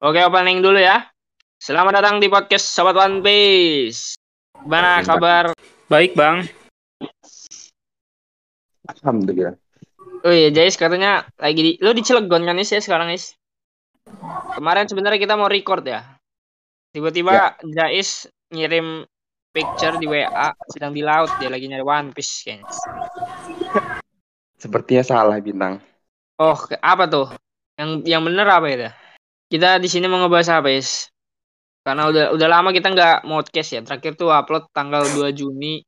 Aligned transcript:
Oke, 0.00 0.16
opening 0.24 0.64
dulu 0.64 0.80
ya. 0.80 1.12
Selamat 1.60 2.00
datang 2.00 2.24
di 2.24 2.32
podcast 2.32 2.72
Sobat 2.72 2.96
One 2.96 3.20
Piece. 3.20 4.16
Gimana 4.56 5.04
kabar? 5.04 5.52
Baik, 5.92 6.16
Bang. 6.16 6.48
Alhamdulillah. 8.88 9.60
Oh 10.24 10.32
iya, 10.32 10.48
Jais 10.48 10.80
katanya 10.80 11.28
lagi 11.36 11.60
di 11.60 11.72
lo 11.84 11.92
di 11.92 12.00
Cilegon 12.00 12.48
kan 12.48 12.56
Is 12.56 12.72
ya 12.72 12.80
sekarang 12.80 13.12
Is? 13.12 13.36
Kemarin 14.56 14.88
sebenarnya 14.88 15.20
kita 15.20 15.36
mau 15.36 15.52
record 15.52 15.84
ya. 15.84 16.16
Tiba-tiba 16.96 17.60
Jais 17.68 18.24
ngirim 18.48 19.04
picture 19.52 20.00
di 20.00 20.08
WA 20.08 20.56
sedang 20.72 20.96
di 20.96 21.04
laut 21.04 21.28
dia 21.36 21.52
lagi 21.52 21.68
nyari 21.68 21.84
One 21.84 22.16
Piece 22.16 22.48
kayaknya. 22.48 22.72
Sepertinya 24.56 25.04
salah 25.04 25.36
bintang. 25.44 25.76
Oh, 26.40 26.56
apa 26.80 27.04
tuh? 27.04 27.28
Yang 27.76 28.08
yang 28.08 28.24
bener 28.24 28.48
apa 28.48 28.66
itu? 28.72 28.88
Kita 29.50 29.82
di 29.82 29.90
sini 29.90 30.06
mau 30.06 30.22
ngebahas 30.22 30.62
apa, 30.62 30.70
Is? 30.70 31.10
Karena 31.82 32.06
udah 32.06 32.24
udah 32.38 32.48
lama 32.48 32.70
kita 32.70 32.94
nggak 32.94 33.26
podcast 33.26 33.68
ya. 33.74 33.80
Terakhir 33.82 34.14
tuh 34.14 34.30
upload 34.30 34.70
tanggal 34.70 35.02
2 35.02 35.34
Juni. 35.34 35.82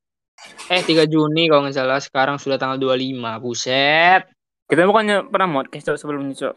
Eh, 0.66 0.82
3 0.82 1.06
Juni 1.06 1.46
kalau 1.46 1.62
nggak 1.62 1.76
salah. 1.78 2.02
Sekarang 2.02 2.42
sudah 2.42 2.58
tanggal 2.58 2.80
25. 2.80 3.38
Buset. 3.38 4.26
Kita 4.66 4.82
bukannya 4.82 5.30
pernah 5.30 5.62
podcast 5.62 5.94
Cok, 5.94 5.96
sebelumnya, 6.00 6.34
Cok. 6.34 6.54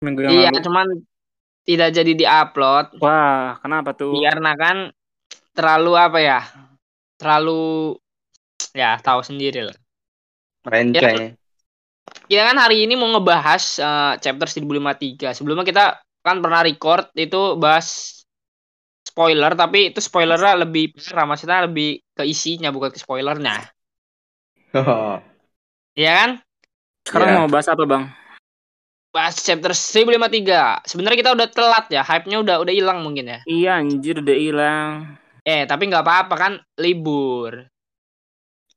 Minggu 0.00 0.20
yang 0.24 0.30
Iya, 0.32 0.48
lalu. 0.54 0.62
cuman 0.62 0.86
tidak 1.66 1.90
jadi 1.90 2.12
di-upload 2.14 2.86
Wah, 3.02 3.58
kenapa 3.60 3.92
tuh? 3.92 4.14
karena 4.14 4.54
kan 4.56 4.76
terlalu 5.52 5.92
apa 5.98 6.18
ya? 6.22 6.40
Terlalu 7.18 7.98
ya 8.72 8.96
tahu 9.02 9.20
sendiri 9.20 9.68
lah. 9.68 9.76
Renceng. 10.64 11.34
Kita 12.24 12.42
kan 12.46 12.56
hari 12.56 12.88
ini 12.88 12.94
mau 12.96 13.10
ngebahas 13.12 13.62
eh, 13.82 14.12
chapter 14.22 14.48
1053. 14.48 15.34
Sebelumnya 15.36 15.66
kita 15.66 15.98
kan 16.24 16.42
pernah 16.44 16.60
record 16.62 17.10
itu 17.14 17.56
bahas 17.56 18.20
spoiler, 19.02 19.52
tapi 19.54 19.90
itu 19.90 19.98
spoilernya 19.98 20.62
lebih 20.62 20.94
parah, 20.94 21.26
maksudnya 21.26 21.66
lebih 21.66 21.98
ke 22.14 22.22
isinya 22.22 22.70
bukan 22.70 22.90
ke 22.94 22.98
spoilernya. 23.00 23.56
Iya 25.98 26.12
kan? 26.14 26.30
Sekarang 27.02 27.28
Iya. 27.28 27.38
mau 27.42 27.50
bahas 27.50 27.66
apa, 27.66 27.82
Bang? 27.82 28.04
Bahas 29.10 29.42
chapter 29.42 29.74
1053. 29.74 30.78
Sebenarnya 30.86 31.18
kita 31.18 31.32
udah 31.34 31.48
telat 31.50 31.86
ya, 31.90 32.06
hype-nya 32.06 32.38
udah 32.38 32.62
udah 32.62 32.70
hilang 32.70 33.02
mungkin 33.02 33.26
ya. 33.26 33.38
Iya, 33.50 33.82
anjir 33.82 34.22
udah 34.22 34.36
hilang. 34.38 35.18
Eh, 35.42 35.66
tapi 35.66 35.90
nggak 35.90 36.04
apa-apa 36.06 36.34
kan 36.38 36.52
libur. 36.78 37.66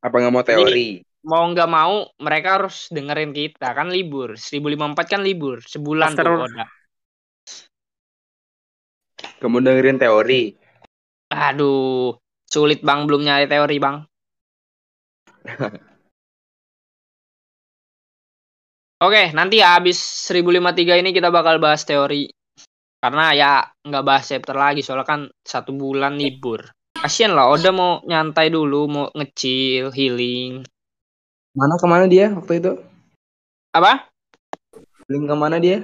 Apa 0.01 0.15
nggak 0.17 0.33
mau 0.33 0.41
teori? 0.41 1.05
Mau 1.21 1.45
nggak 1.53 1.69
mau 1.69 2.09
mereka 2.17 2.57
harus 2.57 2.89
dengerin 2.89 3.37
kita 3.37 3.69
kan 3.77 3.93
libur. 3.93 4.33
1054 4.33 5.05
kan 5.05 5.21
libur, 5.21 5.61
sebulan 5.61 6.17
After- 6.17 6.25
tuh 6.25 6.37
udah. 6.49 6.67
Kamu 9.41 9.57
dengerin 9.57 9.97
teori? 9.97 10.53
Aduh, 11.33 12.13
sulit 12.45 12.85
Bang 12.85 13.09
belum 13.09 13.25
nyari 13.25 13.49
teori, 13.49 13.81
Bang. 13.81 14.05
Oke, 19.01 19.33
nanti 19.33 19.65
ya 19.65 19.81
habis 19.81 19.97
1053 20.29 21.01
ini 21.01 21.09
kita 21.09 21.33
bakal 21.33 21.57
bahas 21.57 21.81
teori. 21.89 22.29
Karena 23.01 23.33
ya 23.33 23.65
nggak 23.81 24.05
bahas 24.05 24.29
chapter 24.29 24.53
lagi, 24.53 24.85
soalnya 24.85 25.09
kan 25.09 25.25
satu 25.41 25.73
bulan 25.73 26.21
libur. 26.21 26.69
Kasian 26.93 27.33
lah, 27.33 27.49
Oda 27.49 27.73
mau 27.73 28.05
nyantai 28.05 28.53
dulu, 28.53 28.85
mau 28.85 29.09
ngecil, 29.17 29.89
healing. 29.89 30.61
Mana 31.57 31.81
ke 31.81 31.89
mana 31.89 32.05
dia 32.05 32.29
waktu 32.29 32.61
itu? 32.61 32.77
Apa? 33.73 34.05
Healing 35.09 35.25
ke 35.25 35.33
mana 35.33 35.57
dia? 35.57 35.81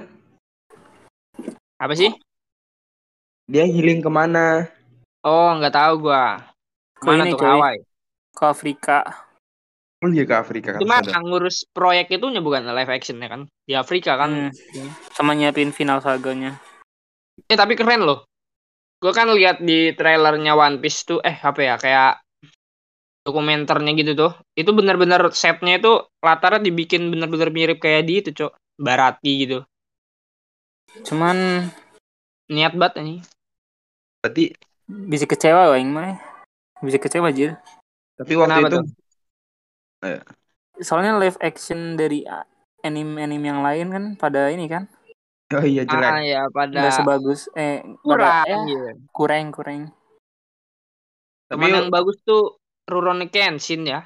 Apa 1.82 1.98
sih? 1.98 2.14
Dia 3.48 3.64
healing 3.64 4.04
ke 4.04 4.12
mana? 4.12 4.68
Oh, 5.24 5.56
nggak 5.56 5.72
tahu 5.72 6.04
gua. 6.04 6.52
Ke 7.00 7.08
Mana 7.08 7.24
ini, 7.24 7.32
tuh 7.32 7.40
coy. 7.40 7.48
Hawaii? 7.48 7.80
Ke 8.36 8.44
Afrika. 8.44 8.98
Oh 10.04 10.12
dia 10.12 10.28
ke 10.28 10.36
Afrika. 10.36 10.76
Cuma 10.78 11.00
Sudah. 11.00 11.16
yang 11.16 11.24
ngurus 11.26 11.64
proyek 11.72 12.12
itu 12.12 12.28
bukan 12.44 12.68
live 12.70 12.92
action 12.92 13.18
ya 13.18 13.28
kan? 13.32 13.42
Di 13.64 13.74
Afrika 13.74 14.20
kan. 14.20 14.52
Hmm. 14.52 14.90
Sama 15.10 15.32
nyiapin 15.32 15.72
final 15.72 16.04
saganya. 16.04 16.60
Eh 17.48 17.56
tapi 17.56 17.72
keren 17.74 18.04
loh. 18.04 18.28
Gue 19.00 19.16
kan 19.16 19.32
lihat 19.32 19.64
di 19.64 19.96
trailernya 19.96 20.52
One 20.52 20.78
Piece 20.78 21.08
tuh, 21.08 21.18
eh 21.24 21.38
apa 21.40 21.60
ya 21.64 21.74
kayak 21.80 22.20
dokumenternya 23.24 23.96
gitu 23.96 24.12
tuh. 24.12 24.32
Itu 24.54 24.76
bener-bener 24.76 25.32
setnya 25.32 25.80
itu 25.80 26.04
latarnya 26.20 26.62
dibikin 26.62 27.08
bener-bener 27.08 27.48
mirip 27.50 27.80
kayak 27.80 28.04
di 28.04 28.20
itu 28.20 28.30
cok. 28.36 28.52
Barati 28.78 29.32
gitu. 29.42 29.58
Cuman 31.02 31.66
Niat 32.48 32.72
banget 32.72 33.04
ini. 33.04 33.20
Berarti 34.28 34.52
bisa 34.86 35.24
kecewa 35.24 35.72
Wang 35.72 35.88
mah. 35.88 36.20
Bisa 36.84 37.00
kecewa 37.00 37.32
aja. 37.32 37.56
tapi 38.18 38.34
waktu 38.34 38.50
Kenapa 38.50 38.68
itu 38.68 38.76
tuh? 38.76 38.84
Soalnya 40.84 41.16
live 41.16 41.38
action 41.40 41.96
dari 41.96 42.26
ah, 42.26 42.44
anime-anime 42.82 43.46
yang 43.46 43.60
lain 43.62 43.86
kan 43.88 44.04
pada 44.18 44.50
ini 44.50 44.68
kan 44.68 44.90
oh 45.54 45.64
iya 45.64 45.82
jelek. 45.88 46.10
Ah 46.12 46.20
ya 46.20 46.42
pada 46.52 46.76
nggak 46.76 46.94
sebagus 46.94 47.48
eh 47.56 47.80
kurang. 48.04 48.44
pada, 48.44 48.44
ya, 48.44 48.58
gitu. 48.68 48.88
kurang 49.14 49.46
kurang. 49.54 49.82
Tapi 51.48 51.56
Cuman 51.56 51.68
yang 51.72 51.88
bagus 51.88 52.20
tuh 52.20 52.60
Rurouni 52.84 53.32
Kenshin 53.32 53.88
ya. 53.88 54.04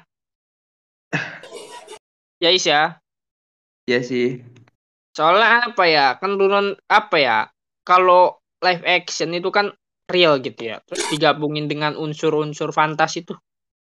ya 2.43 2.49
Is 2.51 2.63
ya. 2.63 3.03
Iya 3.83 3.99
sih. 3.99 4.39
Soalnya 5.11 5.67
apa 5.67 5.83
ya? 5.91 6.15
Kan 6.15 6.39
Rurouni 6.39 6.79
apa 6.87 7.17
ya? 7.19 7.37
Kalau 7.83 8.39
live 8.63 8.83
action 8.87 9.35
itu 9.35 9.51
kan 9.51 9.75
real 10.09 10.39
gitu 10.43 10.73
ya. 10.73 10.79
Terus 10.83 11.03
digabungin 11.11 11.67
dengan 11.71 11.95
unsur-unsur 11.95 12.75
fantasi 12.75 13.23
tuh 13.23 13.39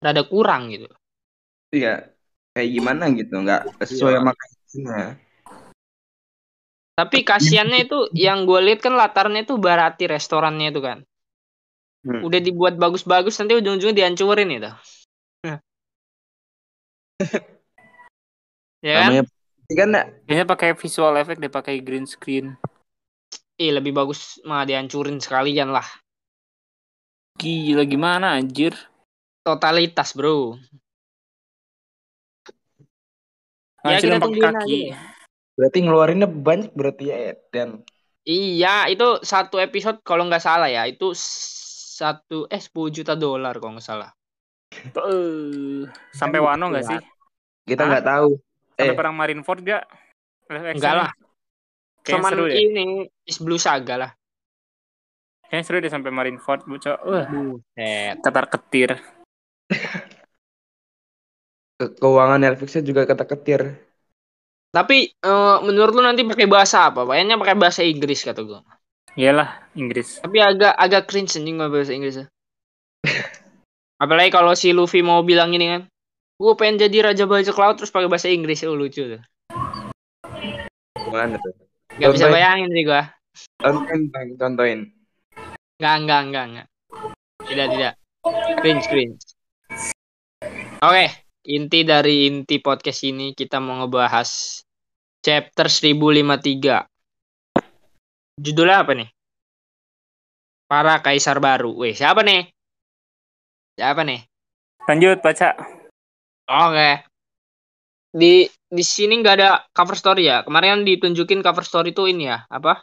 rada 0.03 0.25
kurang 0.27 0.71
gitu. 0.75 0.89
Iya. 1.71 2.11
Kayak 2.51 2.71
gimana 2.75 3.05
gitu? 3.15 3.35
Nggak 3.39 3.63
sesuai 3.87 4.13
Iya. 4.17 4.21
sama 4.21 4.33
kasusnya. 4.35 5.01
Tapi 6.99 7.25
kasihannya 7.25 7.89
itu 7.89 8.13
yang 8.13 8.45
gue 8.45 8.61
lihat 8.61 8.85
kan 8.85 8.93
latarnya 8.93 9.49
itu 9.49 9.57
barati 9.57 10.05
restorannya 10.05 10.69
itu 10.69 10.81
kan. 10.85 10.99
Hmm. 12.05 12.21
Udah 12.25 12.41
dibuat 12.41 12.77
bagus-bagus 12.77 13.41
nanti 13.41 13.57
ujung-ujungnya 13.57 13.97
dihancurin 14.05 14.51
itu. 14.53 14.73
ya 18.85 18.95
kan? 19.01 19.13
Namanya 19.13 19.25
kan 19.71 19.91
Kayaknya 20.27 20.47
pakai 20.49 20.71
visual 20.77 21.15
effect 21.21 21.41
deh 21.41 21.53
pakai 21.53 21.81
green 21.81 22.05
screen. 22.05 22.59
Ih, 23.61 23.77
lebih 23.77 23.93
bagus 23.93 24.41
mah 24.43 24.65
dihancurin 24.65 25.21
sekalian 25.21 25.69
lah. 25.69 25.85
Gila 27.37 27.85
gimana 27.85 28.41
anjir? 28.41 28.73
Totalitas, 29.45 30.17
Bro. 30.17 30.57
Ya, 33.81 33.97
Hancurin 33.97 34.17
kita 34.17 34.17
pakai 34.21 34.41
kaki. 34.41 34.81
aja. 34.93 34.99
berarti 35.57 35.79
ngeluarinnya 35.85 36.29
banyak 36.29 36.73
berarti 36.73 37.05
ya 37.05 37.37
dan 37.53 37.85
Iya, 38.25 38.89
itu 38.89 39.21
satu 39.21 39.57
episode 39.57 40.01
kalau 40.05 40.29
nggak 40.29 40.45
salah 40.45 40.69
ya, 40.69 40.85
itu 40.85 41.17
satu 41.17 42.45
eh 42.49 42.61
10 42.61 42.93
juta 42.93 43.17
dolar 43.17 43.57
kalau 43.57 43.77
nggak 43.77 43.85
salah. 43.85 44.13
Eh, 44.73 45.85
sampai 46.13 46.39
Kan 46.39 46.45
Wano 46.45 46.69
nggak 46.69 46.85
ya. 46.85 46.91
sih? 46.97 47.01
kita 47.65 47.89
nggak 47.89 48.05
tahu. 48.05 48.37
Sampai 48.77 48.93
Eh. 48.93 48.97
perang 48.97 49.17
Marineford 49.17 49.61
action? 49.65 49.85
Enggak 50.49 50.95
lah. 50.97 51.11
Kayaknya 52.11 52.19
Cuman 52.19 52.33
seru 52.35 52.45
deh. 52.51 52.59
ini 52.59 52.87
Is 53.23 53.39
Blue 53.39 53.61
Saga 53.63 53.95
lah. 53.95 54.11
Kayaknya 55.47 55.65
seru 55.67 55.79
deh 55.79 55.93
sampai 55.93 56.11
Marineford, 56.11 56.67
bocah. 56.67 56.99
Wah, 57.07 57.27
Buset. 57.31 58.19
ketar 58.19 58.47
ketir. 58.51 58.91
Ke- 61.79 61.95
keuangan 61.97 62.39
Netflixnya 62.43 62.83
juga 62.83 63.07
kata 63.07 63.25
ketir. 63.27 63.63
Tapi 64.71 65.11
eh, 65.11 65.57
menurut 65.67 65.93
lu 65.95 66.03
nanti 66.03 66.23
pakai 66.23 66.47
bahasa 66.47 66.91
apa? 66.91 67.03
Kayaknya 67.03 67.39
pakai 67.39 67.57
bahasa 67.59 67.83
Inggris 67.83 68.23
kata 68.23 68.43
gua. 68.47 68.63
Iyalah, 69.19 69.67
Inggris. 69.75 70.23
Tapi 70.23 70.39
agak 70.39 70.75
agak 70.79 71.11
cringe 71.11 71.35
anjing 71.35 71.59
nggak 71.59 71.71
bahasa 71.71 71.91
Inggris. 71.95 72.23
Apalagi 74.03 74.31
kalau 74.31 74.55
si 74.55 74.71
Luffy 74.71 75.03
mau 75.03 75.21
bilang 75.27 75.51
ini 75.51 75.67
kan, 75.67 75.83
gue 76.41 76.53
pengen 76.57 76.89
jadi 76.89 77.13
raja 77.13 77.29
bajak 77.29 77.53
laut 77.59 77.77
terus 77.77 77.93
pakai 77.93 78.09
bahasa 78.09 78.33
Inggris, 78.33 78.65
oh 78.65 78.73
lucu 78.73 79.19
tuh. 79.19 79.23
Gimana 80.97 81.37
tuh? 81.37 81.70
Gak 81.99 82.13
bisa 82.15 82.31
bayangin 82.31 82.71
sih 82.71 82.87
gua. 82.87 83.11
Contohin, 83.59 84.03
Bang, 84.15 84.29
contohin. 84.39 84.81
Enggak, 85.81 85.97
enggak, 85.99 86.21
enggak, 86.29 86.45
enggak. 86.47 86.67
Tidak, 87.49 87.67
tidak. 87.73 87.95
Cringe, 88.61 88.87
cringe. 88.87 89.25
Oke, 90.81 91.07
inti 91.49 91.81
dari 91.83 92.29
inti 92.29 92.61
podcast 92.61 93.01
ini 93.09 93.33
kita 93.35 93.59
mau 93.59 93.81
ngebahas 93.83 94.61
chapter 95.25 95.67
1053. 95.69 96.85
Judulnya 98.41 98.77
apa 98.85 98.93
nih? 98.97 99.09
Para 100.71 101.03
Kaisar 101.03 101.43
Baru. 101.43 101.75
Weh, 101.81 101.93
siapa 101.93 102.23
nih? 102.23 102.49
Siapa 103.77 104.05
nih? 104.07 104.25
Lanjut 104.89 105.21
baca. 105.21 105.57
Oke. 106.49 107.10
Di 108.11 108.47
di 108.51 108.85
sini 108.87 109.19
nggak 109.23 109.35
ada 109.39 109.51
cover 109.71 109.95
story 109.95 110.27
ya. 110.27 110.43
Kemarin 110.43 110.69
kan 110.71 110.83
ditunjukin 110.87 111.41
cover 111.43 111.63
story 111.67 111.95
tuh 111.95 112.11
ini 112.11 112.31
ya, 112.31 112.43
apa? 112.51 112.83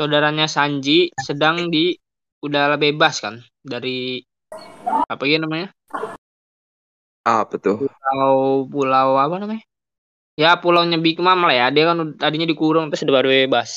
saudaranya 0.00 0.48
Sanji 0.48 1.12
sedang 1.20 1.68
di 1.68 1.92
udah 2.40 2.80
bebas 2.80 3.20
kan 3.20 3.36
dari 3.60 4.24
apa 5.04 5.28
ya 5.28 5.36
namanya 5.36 5.68
Apa 7.20 7.60
tuh? 7.60 7.84
pulau 7.84 8.64
pulau 8.64 9.20
apa 9.20 9.36
namanya 9.36 9.60
ya 10.40 10.56
pulaunya 10.56 10.96
Big 10.96 11.20
Mom 11.20 11.44
lah 11.44 11.52
ya 11.52 11.66
dia 11.68 11.92
kan 11.92 12.16
tadinya 12.16 12.48
dikurung 12.48 12.88
terus 12.88 13.04
udah 13.04 13.14
baru 13.20 13.28
bebas 13.28 13.70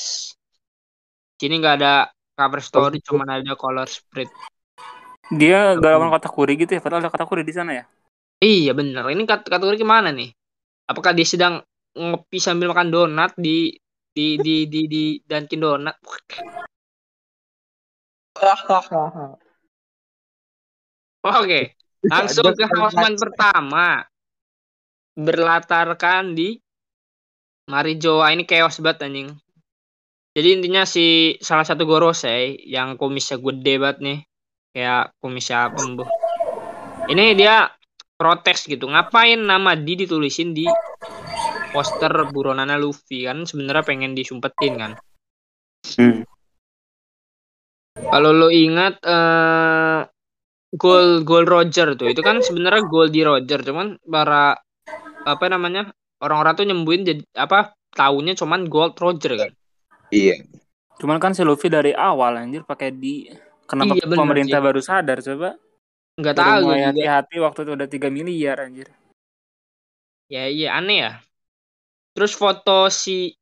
sini 1.36 1.60
nggak 1.60 1.76
ada 1.84 2.08
cover 2.40 2.64
story 2.64 3.04
gitu. 3.04 3.12
cuman 3.12 3.44
ada 3.44 3.52
color 3.52 3.84
spread 3.84 4.32
Dia 5.28 5.76
gak 5.80 5.88
lawan 5.88 6.12
katakuri 6.12 6.52
gitu 6.56 6.76
ya, 6.76 6.80
padahal 6.84 7.04
ada 7.04 7.12
katakuri 7.12 7.44
di 7.44 7.52
sana 7.52 7.72
ya. 7.80 7.84
iya 8.40 8.72
bener 8.72 9.04
ini 9.12 9.28
kat 9.28 9.44
kategori 9.44 9.76
ke 9.76 9.84
mana 9.84 10.08
nih 10.08 10.32
apakah 10.90 11.12
dia 11.16 11.26
sedang 11.26 11.64
ngopi 11.94 12.38
sambil 12.42 12.70
makan 12.74 12.90
donat 12.90 13.32
di 13.38 13.74
di 14.14 14.38
di 14.38 14.66
di 14.70 14.86
di 14.86 15.04
Dunkin 15.22 15.60
Donat 15.62 15.96
oke 21.24 21.60
langsung 22.04 22.52
ke 22.52 22.64
halaman 22.68 23.14
pertama. 23.16 24.04
Berlatarkan 25.14 26.34
di 26.34 26.58
Marijoa 27.70 28.34
ini 28.34 28.42
chaos 28.42 28.82
banget 28.82 29.06
anjing. 29.06 29.30
Jadi 30.34 30.48
intinya 30.58 30.82
si 30.82 31.38
salah 31.38 31.62
satu 31.62 31.86
Gorosei 31.86 32.58
yang 32.66 32.98
kumisnya 32.98 33.38
gede 33.38 33.78
banget 33.78 33.98
nih. 34.02 34.18
Kayak 34.74 35.14
kumisnya 35.22 35.70
pembuh 35.70 36.10
ini 37.08 37.36
dia 37.36 37.68
protes 38.14 38.64
gitu 38.64 38.86
ngapain 38.86 39.38
nama 39.38 39.74
di 39.74 39.98
ditulisin 39.98 40.54
di 40.54 40.66
poster 41.74 42.12
buronana 42.30 42.78
Luffy 42.78 43.26
kan 43.26 43.42
sebenarnya 43.42 43.84
pengen 43.84 44.12
disumpetin 44.14 44.74
kan 44.78 44.92
Hmm. 45.84 46.24
kalau 48.08 48.32
lo 48.32 48.48
ingat 48.48 48.96
eh 49.04 50.00
gol 50.74 51.22
gol 51.22 51.44
Roger 51.44 51.92
tuh 51.94 52.08
itu 52.08 52.24
kan 52.24 52.40
sebenarnya 52.40 52.88
gol 52.88 53.12
di 53.12 53.20
Roger 53.20 53.60
cuman 53.60 54.00
para 54.00 54.56
apa 55.22 55.44
namanya 55.46 55.92
orang-orang 56.18 56.54
tuh 56.56 56.66
nyembuhin 56.66 57.04
jadi 57.04 57.22
apa 57.36 57.76
taunya 57.92 58.32
cuman 58.32 58.66
gold 58.66 58.96
Roger 58.96 59.36
kan 59.38 59.52
Iya. 60.08 60.46
Cuman 61.00 61.18
kan 61.18 61.34
si 61.34 61.42
Luffy 61.42 61.66
dari 61.66 61.90
awal 61.90 62.38
anjir 62.38 62.62
pakai 62.62 62.94
di 62.94 63.26
kenapa 63.66 63.98
Iya, 63.98 64.04
bener 64.06 64.18
pemerintah 64.22 64.58
sih. 64.62 64.66
baru 64.70 64.80
sadar 64.80 65.18
coba? 65.20 65.50
Nggak 66.14 66.34
Baru 66.34 66.46
tahu 66.46 66.68
juga. 66.74 66.86
hati-hati 66.90 67.36
waktu 67.42 67.60
itu 67.66 67.72
udah 67.74 67.88
3 67.90 68.08
miliar 68.10 68.56
anjir. 68.62 68.88
ya 70.30 70.48
iya 70.48 70.78
aneh 70.78 70.98
ya. 71.04 71.12
Terus 72.14 72.32
foto 72.38 72.88
si 72.88 73.34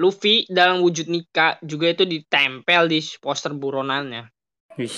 Luffy 0.00 0.48
dalam 0.48 0.80
wujud 0.80 1.10
Nika 1.12 1.60
juga 1.60 1.92
itu 1.92 2.08
ditempel 2.08 2.88
di 2.88 3.02
poster 3.20 3.52
buronannya. 3.52 4.30
Wih. 4.78 4.94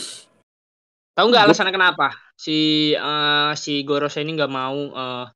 tahu 1.13 1.27
nggak 1.29 1.45
alasannya 1.49 1.75
kenapa? 1.75 2.15
Si 2.39 2.93
eh, 2.95 3.53
si 3.57 3.83
Gorosei 3.85 4.25
ini 4.25 4.37
nggak 4.39 4.53
mau 4.53 4.79
eh, 4.93 5.27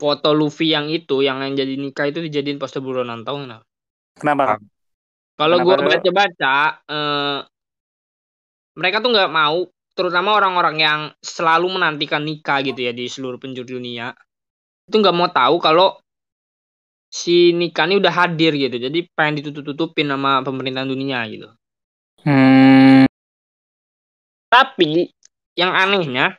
foto 0.00 0.30
Luffy 0.32 0.72
yang 0.72 0.88
itu 0.88 1.20
yang 1.24 1.44
yang 1.44 1.54
jadi 1.56 1.74
Nika 1.76 2.08
itu 2.08 2.24
dijadiin 2.24 2.56
poster 2.60 2.80
buronan 2.80 3.22
tahu 3.26 3.46
nggak? 3.46 3.62
Kenapa? 4.16 4.60
Kalau 5.36 5.60
Kenapa 5.60 5.84
gue 5.84 6.00
baca-baca, 6.00 6.56
eh, 6.88 7.38
mereka 8.80 9.04
tuh 9.04 9.12
nggak 9.12 9.28
mau, 9.28 9.68
terutama 9.96 10.36
orang-orang 10.36 10.76
yang 10.76 11.00
selalu 11.24 11.80
menantikan 11.80 12.20
nikah 12.20 12.60
gitu 12.60 12.84
ya 12.84 12.92
di 12.92 13.08
seluruh 13.08 13.40
penjuru 13.40 13.80
dunia, 13.80 14.12
itu 14.86 14.96
nggak 15.00 15.16
mau 15.16 15.32
tahu 15.32 15.56
kalau 15.58 15.96
si 17.08 17.56
nikah 17.56 17.88
ini 17.88 17.96
udah 17.96 18.12
hadir 18.12 18.52
gitu. 18.52 18.76
Jadi 18.76 19.08
pengen 19.16 19.40
ditutup-tutupin 19.40 20.12
sama 20.12 20.44
pemerintahan 20.44 20.86
dunia 20.86 21.24
gitu. 21.32 21.48
Hmm. 22.22 23.08
Tapi 24.52 25.08
yang 25.56 25.72
anehnya, 25.72 26.36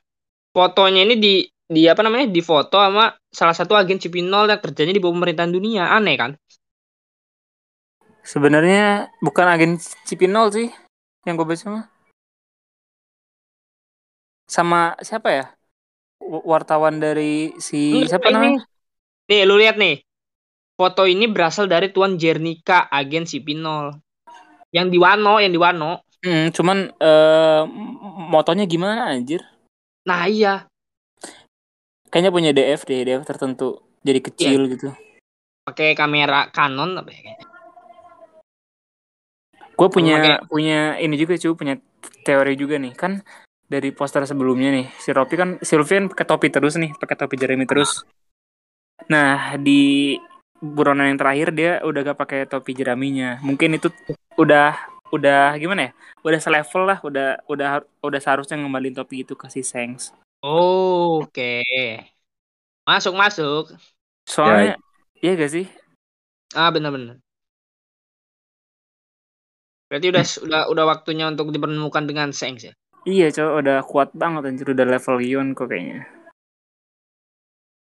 fotonya 0.53 1.01
ini 1.03 1.15
di 1.17 1.33
di 1.67 1.83
apa 1.89 1.99
namanya 2.05 2.31
di 2.31 2.39
foto 2.39 2.79
sama 2.79 3.11
salah 3.27 3.57
satu 3.57 3.75
agen 3.75 3.99
Cipinol 3.99 4.47
yang 4.47 4.61
kerjanya 4.61 4.93
di 4.93 5.01
pemerintahan 5.01 5.51
dunia. 5.51 5.91
Aneh 5.91 6.15
kan? 6.15 6.31
Sebenarnya 8.21 9.09
bukan 9.19 9.47
agen 9.49 9.71
Cipinol 10.05 10.53
sih 10.53 10.69
yang 11.25 11.35
gue 11.35 11.47
baca 11.47 11.65
mah. 11.73 11.96
Sama 14.47 14.95
siapa 15.03 15.29
ya? 15.29 15.45
Wartawan 16.23 16.97
dari 17.03 17.53
si 17.59 17.93
Enggak, 17.93 18.09
siapa 18.17 18.27
namanya? 18.31 18.63
Nih, 19.27 19.43
lu 19.43 19.59
lihat 19.59 19.75
nih. 19.75 20.01
Foto 20.77 21.03
ini 21.03 21.27
berasal 21.27 21.67
dari 21.67 21.91
Tuan 21.91 22.15
Jernika, 22.15 22.87
agen 22.87 23.27
Cipinol. 23.27 23.97
Yang 24.71 24.87
di 24.93 24.97
Wano, 25.01 25.41
yang 25.43 25.51
di 25.51 25.59
Wano. 25.59 26.01
Hmm, 26.23 26.49
cuman 26.55 26.89
eh 26.97 27.61
m- 27.67 27.97
motonya 28.33 28.65
gimana 28.65 29.09
anjir? 29.11 29.43
Nah, 30.07 30.25
iya. 30.31 30.65
Kayaknya 32.07 32.31
punya 32.31 32.51
DF 32.55 32.81
deh, 32.87 33.03
DF 33.03 33.23
tertentu. 33.27 33.83
Jadi 34.01 34.19
kecil 34.23 34.59
gitu. 34.71 34.89
Pakai 35.67 35.91
kamera 35.99 36.47
Canon 36.55 36.95
apa 36.95 37.11
ya? 37.11 37.19
kayaknya. 37.19 37.47
Gue 39.77 39.89
punya 39.93 40.41
punya 40.49 40.97
ini 40.97 41.13
juga 41.19 41.37
cuy, 41.37 41.53
punya 41.53 41.75
teori 42.25 42.53
juga 42.57 42.79
nih. 42.79 42.95
Kan 42.97 43.21
dari 43.67 43.91
poster 43.91 44.23
sebelumnya 44.23 44.71
nih, 44.71 44.87
si 44.97 45.11
Ropi 45.11 45.35
kan 45.35 45.59
kan 45.59 46.03
pakai 46.07 46.25
topi 46.27 46.47
terus 46.47 46.79
nih, 46.79 46.95
pakai 46.95 47.15
topi 47.19 47.35
Jeremy 47.35 47.67
terus. 47.67 48.07
Nah, 49.11 49.55
di 49.59 50.15
buronan 50.57 51.13
yang 51.13 51.19
terakhir 51.21 51.53
dia 51.53 51.71
udah 51.85 52.01
gak 52.01 52.19
pakai 52.19 52.39
topi 52.49 52.73
jeraminya. 52.73 53.37
Mungkin 53.45 53.77
itu 53.77 53.93
udah 54.35 54.73
udah 55.13 55.55
gimana 55.61 55.89
ya? 55.89 55.91
Udah 56.25 56.39
selevel 56.41 56.83
lah, 56.83 56.97
udah 57.05 57.45
udah 57.45 57.85
udah 58.01 58.19
seharusnya 58.19 58.57
ngembalin 58.57 58.97
topi 58.97 59.21
itu 59.21 59.37
ke 59.37 59.47
si 59.53 59.61
Sengs. 59.61 60.11
Oh, 60.41 61.25
Oke. 61.25 61.61
Masuk, 62.87 63.13
masuk. 63.13 63.75
Soalnya 64.23 64.79
iya 65.19 65.35
gak 65.35 65.51
sih? 65.51 65.65
Ah, 66.55 66.71
benar-benar. 66.71 67.19
Berarti 69.87 70.07
udah 70.11 70.23
udah 70.43 70.61
udah 70.71 70.85
waktunya 70.87 71.25
untuk 71.31 71.51
dipertemukan 71.51 72.03
dengan 72.03 72.35
Sengs 72.35 72.67
ya. 72.67 72.73
Iya, 73.07 73.31
cowok 73.31 73.53
udah 73.63 73.77
kuat 73.87 74.09
banget 74.11 74.51
anjir 74.51 74.67
udah 74.67 74.83
level 74.83 75.23
Ion 75.23 75.55
kok 75.55 75.71
kayaknya. 75.71 76.03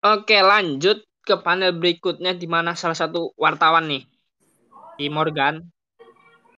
Oke, 0.05 0.37
lanjut 0.37 1.01
ke 1.25 1.35
panel 1.41 1.73
berikutnya 1.81 2.37
di 2.37 2.45
mana 2.45 2.77
salah 2.77 2.93
satu 2.93 3.33
wartawan 3.33 3.89
nih, 3.89 4.05
si 5.01 5.09
Morgan. 5.09 5.65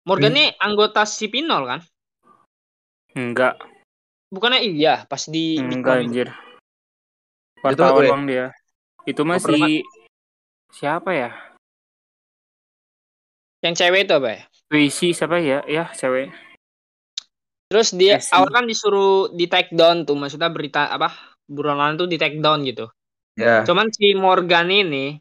Morgan 0.03 0.35
Hmm. 0.35 0.39
nih 0.43 0.47
anggota 0.59 1.07
Cipinol 1.07 1.63
kan? 1.63 1.79
Enggak, 3.15 3.55
Bukannya 4.31 4.63
iya 4.63 5.03
pas 5.07 5.27
di 5.27 5.59
di 5.59 5.75
enggak 5.75 5.95
komik. 5.99 6.07
anjir. 6.07 6.27
Wartawan 7.59 7.91
gue. 7.99 8.07
bang 8.07 8.23
dia. 8.27 8.45
Itu 9.03 9.27
si 9.43 9.83
siapa 10.71 11.11
ya? 11.11 11.31
Yang 13.63 13.75
cewek 13.79 14.07
itu 14.07 14.13
apa 14.15 14.29
ya? 14.31 14.41
Puisi 14.71 15.07
siapa 15.11 15.39
ya? 15.39 15.63
Ya, 15.67 15.91
cewek. 15.95 16.50
Terus 17.71 17.95
dia 17.95 18.19
Casey. 18.19 18.35
awal 18.35 18.51
kan 18.51 18.67
disuruh 18.67 19.31
di 19.31 19.47
take 19.47 19.71
down 19.71 20.03
tuh, 20.03 20.19
maksudnya 20.19 20.51
berita 20.51 20.91
apa? 20.91 21.15
Buronan 21.47 21.95
tuh 21.95 22.03
di 22.03 22.19
take 22.19 22.43
down 22.43 22.67
gitu. 22.67 22.91
Ya. 23.39 23.63
Cuman 23.63 23.87
si 23.95 24.11
Morgan 24.11 24.67
ini 24.67 25.15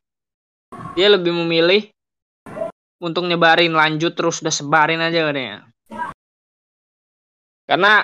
dia 0.98 1.06
lebih 1.14 1.30
memilih 1.30 1.86
untuk 2.98 3.30
nyebarin 3.30 3.70
lanjut 3.70 4.18
terus 4.18 4.42
udah 4.42 4.50
sebarin 4.50 4.98
aja 4.98 5.30
katanya. 5.30 5.70
Karena 7.70 8.02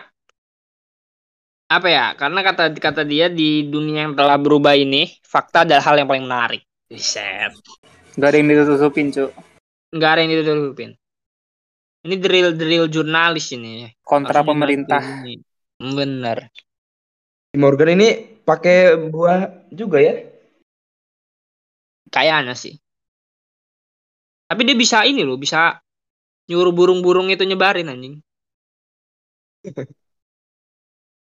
apa 1.66 1.88
ya? 1.90 2.14
Karena 2.14 2.40
kata 2.46 2.70
kata 2.78 3.02
dia 3.02 3.26
di 3.26 3.66
dunia 3.66 4.06
yang 4.06 4.14
telah 4.14 4.38
berubah 4.38 4.78
ini, 4.78 5.10
fakta 5.26 5.66
adalah 5.66 5.82
hal 5.82 5.98
yang 5.98 6.06
paling 6.06 6.22
menarik. 6.22 6.62
Set. 6.94 7.50
Gak 8.14 8.30
ada 8.30 8.36
yang 8.38 8.46
ditutupin, 8.46 9.10
Cuk. 9.10 9.34
Nggak 9.90 10.10
ada 10.14 10.20
yang 10.22 10.32
ditutupin. 10.38 10.90
Ini 12.06 12.22
drill 12.22 12.54
drill 12.54 12.86
jurnalis 12.86 13.50
ini. 13.50 13.90
Kontra 13.98 14.46
Harusnya 14.46 14.50
pemerintah. 14.54 15.02
ini. 15.02 15.42
Bener. 15.82 16.54
Morgan 17.58 17.98
ini 17.98 18.38
pakai 18.46 18.94
buah 19.10 19.66
juga 19.74 19.98
ya? 19.98 20.14
Kayaknya 22.06 22.54
sih. 22.54 22.78
Tapi 24.46 24.62
dia 24.62 24.78
bisa 24.78 25.02
ini 25.02 25.26
loh, 25.26 25.34
bisa 25.34 25.82
nyuruh 26.46 26.70
burung-burung 26.70 27.26
itu 27.26 27.42
nyebarin 27.42 27.90
anjing. 27.90 28.22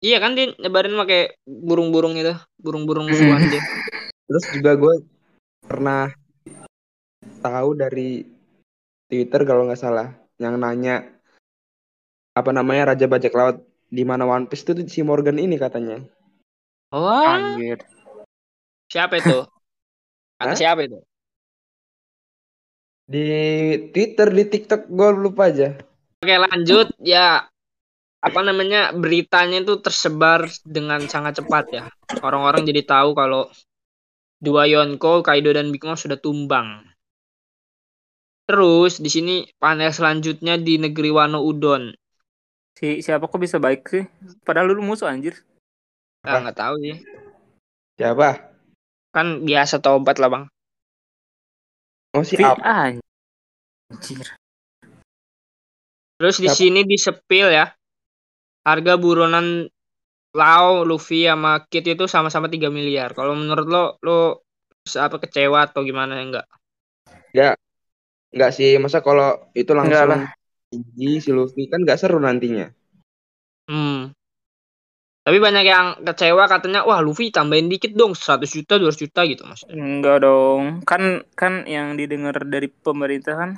iya 0.02 0.18
kan 0.18 0.34
dia 0.34 0.50
nyebarin 0.58 0.98
pakai 0.98 1.38
burung-burung 1.46 2.18
itu, 2.18 2.34
burung-burung 2.58 3.06
musuhan 3.06 3.46
dia. 3.46 3.62
Terus 4.26 4.44
juga 4.50 4.74
gue 4.74 5.06
pernah 5.62 6.10
tahu 7.38 7.78
dari 7.78 8.26
Twitter 9.06 9.46
kalau 9.46 9.70
nggak 9.70 9.78
salah 9.78 10.23
yang 10.38 10.58
nanya 10.58 11.06
apa 12.34 12.50
namanya 12.50 12.94
Raja 12.94 13.06
Bajak 13.06 13.34
Laut 13.34 13.56
di 13.86 14.02
mana 14.02 14.26
One 14.26 14.50
Piece 14.50 14.66
itu 14.66 14.82
si 14.90 15.00
Morgan 15.06 15.38
ini 15.38 15.54
katanya. 15.54 16.02
Wah, 16.90 17.38
Anjir. 17.38 17.82
siapa 18.90 19.18
itu? 19.18 19.46
Kata 20.38 20.54
Hah? 20.54 20.58
siapa 20.58 20.86
itu? 20.86 20.98
Di 23.04 23.26
Twitter, 23.92 24.28
di 24.32 24.44
TikTok 24.48 24.90
gue 24.90 25.08
lupa 25.14 25.50
aja. 25.50 25.78
Oke 26.24 26.34
lanjut 26.40 26.88
ya 27.04 27.44
apa 28.24 28.40
namanya 28.40 28.96
beritanya 28.96 29.60
itu 29.60 29.76
tersebar 29.84 30.48
dengan 30.64 31.04
sangat 31.04 31.44
cepat 31.44 31.64
ya. 31.68 31.84
Orang-orang 32.24 32.64
jadi 32.64 32.80
tahu 32.88 33.12
kalau 33.12 33.52
dua 34.40 34.64
Yonko, 34.64 35.20
Kaido 35.20 35.52
dan 35.52 35.68
Big 35.68 35.84
Mom 35.84 36.00
sudah 36.00 36.16
tumbang. 36.16 36.88
Terus 38.44 39.00
di 39.00 39.08
sini 39.08 39.34
panel 39.56 39.88
selanjutnya 39.88 40.60
di 40.60 40.76
negeri 40.76 41.08
Wano 41.08 41.40
Udon. 41.40 41.96
Si 42.76 43.00
siapa 43.00 43.24
kok 43.24 43.40
bisa 43.40 43.56
baik 43.56 43.88
sih? 43.88 44.04
Padahal 44.44 44.76
dulu 44.76 44.92
musuh 44.92 45.08
anjir. 45.08 45.40
Ah, 46.20 46.44
nggak 46.44 46.58
tahu 46.58 46.74
sih. 46.84 46.96
Siapa? 47.96 48.52
Kan 49.14 49.48
biasa 49.48 49.80
tobat 49.80 50.20
lah 50.20 50.28
bang. 50.28 50.44
Oh 52.12 52.24
si 52.26 52.36
Si 52.36 52.44
Ap. 52.44 52.60
anjir. 52.60 54.28
Terus 56.20 56.36
di 56.36 56.48
sini 56.52 56.84
di 56.84 57.00
sepil 57.00 57.48
ya. 57.48 57.72
Harga 58.64 58.96
buronan 58.96 59.68
Lau, 60.34 60.82
Luffy 60.82 61.30
sama 61.30 61.62
Kid 61.70 61.94
itu 61.94 62.10
sama-sama 62.10 62.50
3 62.50 62.66
miliar. 62.68 63.14
Kalau 63.14 63.38
menurut 63.38 63.66
lo, 63.70 63.84
lo 64.02 64.18
apa 64.98 65.16
kecewa 65.22 65.70
atau 65.70 65.86
gimana 65.86 66.18
enggak? 66.18 66.46
Enggak 68.34 68.50
sih, 68.50 68.74
masa 68.82 68.98
kalau 68.98 69.38
itu 69.54 69.70
langsung 69.70 70.10
lah. 70.10 70.34
tinggi 70.74 71.22
si 71.22 71.30
Luffy 71.30 71.70
kan 71.70 71.86
nggak 71.86 72.02
seru 72.02 72.18
nantinya. 72.18 72.66
Hmm. 73.70 74.10
Tapi 75.24 75.40
banyak 75.40 75.64
yang 75.64 75.86
kecewa 76.04 76.44
katanya, 76.50 76.84
wah 76.84 77.00
Luffy 77.00 77.32
tambahin 77.32 77.70
dikit 77.72 77.96
dong, 77.96 78.12
100 78.12 78.50
juta, 78.50 78.76
200 78.76 79.00
juta 79.00 79.24
gitu 79.24 79.46
mas. 79.48 79.64
Enggak 79.70 80.20
dong. 80.26 80.84
Kan 80.84 81.24
kan 81.32 81.64
yang 81.64 81.96
didengar 81.96 82.36
dari 82.44 82.68
pemerintah 82.68 83.38
kan 83.38 83.50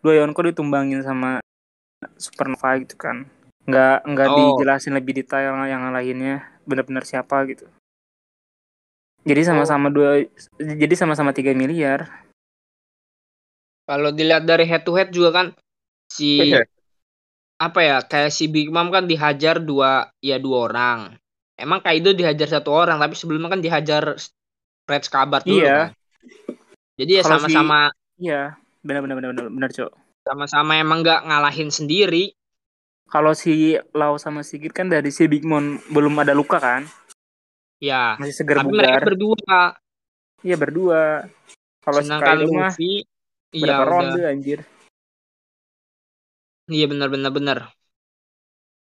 dua 0.00 0.24
Yonko 0.24 0.40
ditumbangin 0.48 1.04
sama 1.04 1.42
Supernova 2.16 2.80
gitu 2.80 2.96
kan. 2.96 3.28
Enggak 3.68 4.06
enggak 4.08 4.26
Oh. 4.32 4.36
dijelasin 4.56 4.96
lebih 4.96 5.20
detail 5.20 5.58
yang 5.68 5.84
lainnya 5.92 6.48
benar-benar 6.64 7.04
siapa 7.04 7.44
gitu. 7.50 7.68
Jadi 9.22 9.42
sama-sama 9.46 9.86
dua 9.86 10.24
jadi 10.58 10.94
sama-sama 10.98 11.30
3 11.30 11.54
miliar. 11.54 12.24
Kalau 13.92 14.08
dilihat 14.08 14.48
dari 14.48 14.64
head 14.64 14.88
to 14.88 14.96
head 14.96 15.12
juga 15.12 15.36
kan, 15.36 15.46
si 16.08 16.48
Iya. 16.48 16.64
apa 17.60 17.80
ya, 17.84 17.96
kayak 18.00 18.32
si 18.32 18.48
Big 18.48 18.72
Mom 18.72 18.88
kan 18.88 19.04
dihajar 19.04 19.60
dua, 19.60 20.08
ya 20.24 20.40
dua 20.40 20.72
orang. 20.72 20.98
Emang 21.60 21.84
Kaido 21.84 22.16
dihajar 22.16 22.48
satu 22.48 22.72
orang, 22.72 22.96
tapi 22.96 23.12
sebelumnya 23.12 23.52
kan 23.52 23.60
dihajar 23.60 24.16
Red 24.88 25.02
Scabbard 25.04 25.44
dulu 25.44 25.60
Iya. 25.60 25.76
kan. 25.76 25.90
Jadi 26.96 27.12
ya 27.20 27.22
Kalau 27.22 27.36
si- 27.36 27.52
sama-sama 27.52 27.78
Iya, 28.16 28.56
benar-benar 28.80 29.20
benar-benar 29.20 29.52
benar, 29.52 29.70
Cok. 29.76 29.92
sama-sama 30.24 30.72
emang 30.80 31.04
nggak 31.04 31.28
ngalahin 31.28 31.68
sendiri. 31.68 32.32
Kalau 33.12 33.36
si 33.36 33.76
Lau 33.92 34.16
sama 34.16 34.40
Sigit 34.40 34.72
kan 34.72 34.88
dari 34.88 35.12
si 35.12 35.28
Big 35.28 35.44
Mom 35.44 35.76
belum 35.92 36.16
ada 36.16 36.32
luka 36.32 36.56
kan? 36.56 36.88
Ya, 37.76 38.16
Masih 38.16 38.40
segar 38.40 38.64
tapi 38.64 38.72
mereka 38.72 39.04
bugar. 39.04 39.04
berdua. 39.12 39.60
Iya 40.40 40.56
berdua. 40.56 41.28
Kalau 41.84 42.00
si 42.00 42.08
Kaido 42.08 42.46
mah 42.48 42.72
Luffy, 42.72 43.04
iya 43.52 43.78
udah. 43.78 43.88
ronde 43.88 44.22
anjir. 44.24 44.60
Iya 46.72 46.86
benar-benar 46.88 47.32
benar. 47.32 47.58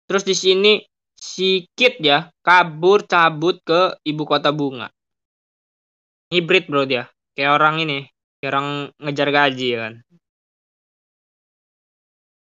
Terus 0.08 0.24
di 0.24 0.36
sini 0.36 0.74
si 1.16 1.66
Kid 1.74 2.00
ya 2.04 2.30
kabur 2.46 3.04
cabut 3.08 3.60
ke 3.64 3.98
ibu 4.04 4.24
kota 4.24 4.52
bunga. 4.52 4.92
Hibrid 6.28 6.68
bro 6.68 6.84
dia, 6.84 7.08
kayak 7.40 7.56
orang 7.56 7.76
ini, 7.88 8.00
kayak 8.40 8.52
orang 8.52 8.68
ngejar 9.00 9.30
gaji 9.32 9.68
ya 9.72 9.80
kan. 9.88 9.94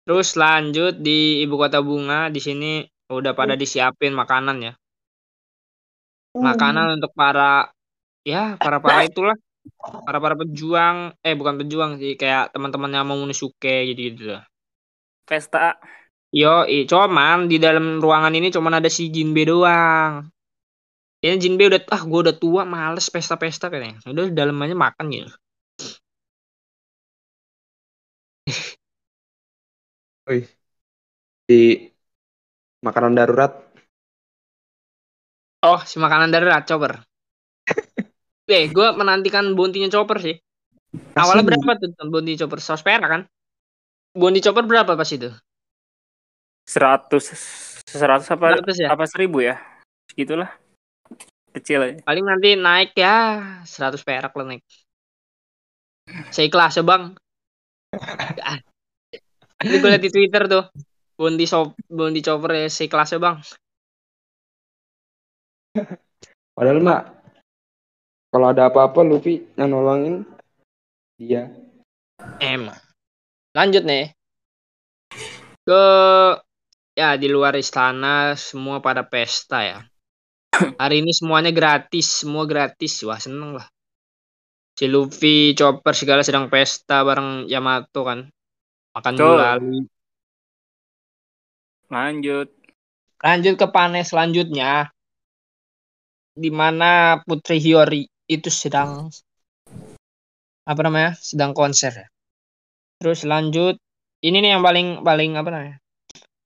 Terus 0.03 0.35
lanjut 0.35 0.99
di 0.99 1.45
ibu 1.45 1.55
kota 1.55 1.79
bunga 1.79 2.27
di 2.27 2.41
sini 2.43 2.83
udah 3.09 3.31
pada 3.33 3.55
disiapin 3.55 4.11
makanan 4.11 4.57
ya. 4.59 4.73
Makanan 6.35 6.99
untuk 6.99 7.13
para 7.15 7.71
ya 8.27 8.59
para 8.59 8.83
para 8.83 9.01
itulah 9.09 9.37
para 10.05 10.19
para 10.23 10.35
pejuang 10.41 10.97
eh 11.25 11.35
bukan 11.39 11.55
pejuang 11.61 11.91
sih 12.01 12.13
kayak 12.21 12.51
teman-temannya 12.53 13.01
Momonosuke 13.09 13.73
gitu 13.89 13.99
gitu 14.11 14.23
lah. 14.35 14.43
Pesta. 15.29 15.77
Yo, 16.33 16.65
cuman 16.91 17.49
di 17.51 17.57
dalam 17.61 17.99
ruangan 18.03 18.33
ini 18.37 18.49
cuman 18.55 18.79
ada 18.79 18.89
si 18.91 19.09
Jinbe 19.15 19.43
doang. 19.49 20.29
Ya 21.25 21.33
Jinbe 21.41 21.63
udah 21.69 21.81
ah 21.95 22.01
gue 22.09 22.19
udah 22.25 22.35
tua 22.43 22.63
males 22.75 23.07
pesta-pesta 23.13 23.65
kayaknya. 23.71 23.99
Udah 24.13 24.23
di 24.31 24.35
dalam 24.35 24.55
aja 24.63 24.75
makan 24.85 25.05
gitu. 25.15 25.31
Wih. 30.27 30.47
Di 31.47 31.91
makanan 32.85 33.13
darurat 33.17 33.51
Oh, 35.67 35.79
si 35.89 35.95
makanan 36.03 36.31
darurat 36.33 36.63
chopper. 36.67 36.93
Eh, 38.49 38.65
gue 38.73 38.87
menantikan 38.97 39.53
bounty-nya 39.53 39.93
chopper 39.93 40.17
sih. 40.17 40.35
Awalnya 41.13 41.45
Kasih. 41.45 41.49
berapa 41.61 41.71
tuh 41.77 42.09
bounty 42.09 42.33
chopper? 42.33 42.57
100 42.57 42.81
perak 42.81 43.09
kan? 43.09 43.21
Bounty 44.17 44.41
chopper 44.41 44.65
berapa 44.65 44.97
pas 44.97 45.09
itu? 45.13 45.29
100 46.65 47.89
100 47.89 48.25
apa 48.33 48.45
100 48.61 48.85
ya? 48.85 48.87
apa 48.89 49.05
1000 49.05 49.29
ya? 49.41 49.55
Segitulah. 50.09 50.49
Kecil 51.53 51.79
aja. 51.81 52.01
Paling 52.05 52.25
nanti 52.25 52.57
naik 52.57 52.93
ya 52.97 53.15
100 53.65 54.01
perak 54.01 54.33
lah 54.33 54.45
naik. 54.49 54.65
Seikhlas 56.33 56.77
ya 56.77 56.83
bang. 56.85 57.13
Ini 59.61 59.75
gue 59.77 59.89
liat 59.93 60.01
di 60.01 60.09
Twitter 60.09 60.49
tuh. 60.49 60.65
Bounty, 61.19 61.45
shop, 61.45 61.77
bounty 61.85 62.25
chopper 62.25 62.65
ya 62.65 62.67
seikhlas 62.71 63.13
ya 63.13 63.21
bang. 63.21 63.37
Padahal 66.57 66.81
mah 66.81 67.18
kalau 68.29 68.53
ada 68.53 68.69
apa-apa 68.69 69.01
Luffy 69.01 69.41
yang 69.57 69.73
nolongin 69.73 70.21
dia. 71.17 71.49
Emang. 72.37 72.77
Lanjut 73.57 73.81
nih. 73.81 74.13
Ke 75.65 75.83
ya 76.93 77.17
di 77.17 77.25
luar 77.25 77.57
istana 77.57 78.37
semua 78.37 78.85
pada 78.85 79.01
pesta 79.01 79.65
ya. 79.65 79.79
Hari 80.53 81.01
ini 81.01 81.09
semuanya 81.09 81.49
gratis, 81.49 82.21
semua 82.21 82.45
gratis. 82.45 83.01
Wah, 83.01 83.17
seneng 83.17 83.57
lah. 83.57 83.67
Si 84.77 84.85
Luffy, 84.85 85.57
Chopper 85.57 85.91
segala 85.97 86.21
sedang 86.21 86.47
pesta 86.53 87.01
bareng 87.01 87.49
Yamato 87.49 88.05
kan. 88.05 88.29
Makan 88.93 89.13
gulali. 89.17 89.81
Lanjut. 91.89 92.53
Lanjut 93.19 93.53
ke 93.57 93.67
panel 93.73 94.05
selanjutnya. 94.05 94.93
Di 96.37 96.53
mana 96.53 97.19
Putri 97.25 97.59
Hiyori 97.59 98.07
itu 98.29 98.53
sedang 98.53 99.09
apa 100.69 100.81
namanya? 100.85 101.17
Sedang 101.17 101.57
konser 101.57 102.05
ya. 102.05 102.07
Terus 103.01 103.25
lanjut 103.25 103.81
ini 104.21 104.37
nih 104.43 104.55
yang 104.55 104.63
paling 104.63 105.01
paling 105.01 105.31
apa 105.33 105.49
namanya? 105.49 105.77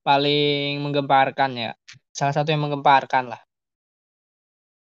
Paling 0.02 0.80
menggemparkan 0.80 1.52
ya. 1.60 1.72
Salah 2.16 2.32
satu 2.32 2.56
yang 2.56 2.64
menggemparkan 2.64 3.36
lah. 3.36 3.42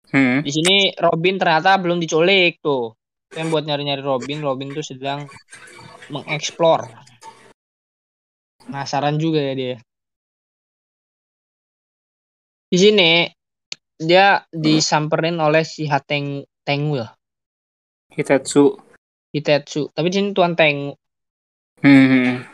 Hmm. 0.08 0.40
Di 0.40 0.48
sini 0.48 0.96
Robin 0.96 1.36
ternyata 1.36 1.76
belum 1.76 2.00
diculik 2.00 2.64
tuh. 2.64 2.96
Yang 3.36 3.46
buat 3.52 3.64
nyari-nyari 3.68 4.00
Robin, 4.00 4.40
Robin 4.40 4.72
tuh 4.72 4.80
sedang 4.80 5.28
mengeksplor. 6.08 6.88
Penasaran 8.64 9.20
juga 9.20 9.44
ya 9.44 9.52
dia. 9.52 9.76
Di 12.68 12.78
sini 12.80 13.28
dia 13.98 14.40
disamperin 14.48 15.36
oleh 15.40 15.64
si 15.64 15.84
Hateng 15.88 16.44
Tengu 16.68 17.00
ya, 17.00 17.08
Hitetsu. 18.12 18.76
Hitetsu. 19.32 19.88
Tapi 19.88 20.12
di 20.12 20.16
sini 20.20 20.36
Tuan 20.36 20.52
Tengu. 20.52 20.92
Hmm. 21.80 22.44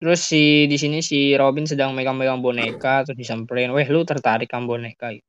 Terus 0.00 0.20
si 0.24 0.66
di 0.66 0.74
sini 0.74 1.04
si 1.06 1.36
Robin 1.38 1.68
sedang 1.70 1.94
megang-megang 1.94 2.42
boneka 2.42 3.06
terus 3.06 3.14
disamperin, 3.14 3.70
"Weh, 3.70 3.86
lu 3.86 4.02
tertarik 4.02 4.50
sama 4.50 4.66
boneka?" 4.74 5.14
gitu. 5.14 5.28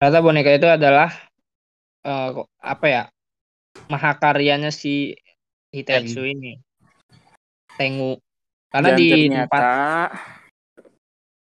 Ternyata 0.00 0.18
boneka 0.24 0.50
itu 0.54 0.64
adalah 0.70 1.12
eh, 2.04 2.28
kok- 2.32 2.52
apa 2.62 2.86
ya? 2.88 3.02
Mahakaryanya 3.90 4.72
si 4.72 5.12
Hitetsu 5.74 6.24
ini. 6.24 6.56
Tengu. 7.74 8.16
Karena 8.70 8.94
Dan 8.94 8.98
di 9.02 9.08
ternyata 9.10 9.44
tempat 9.44 9.62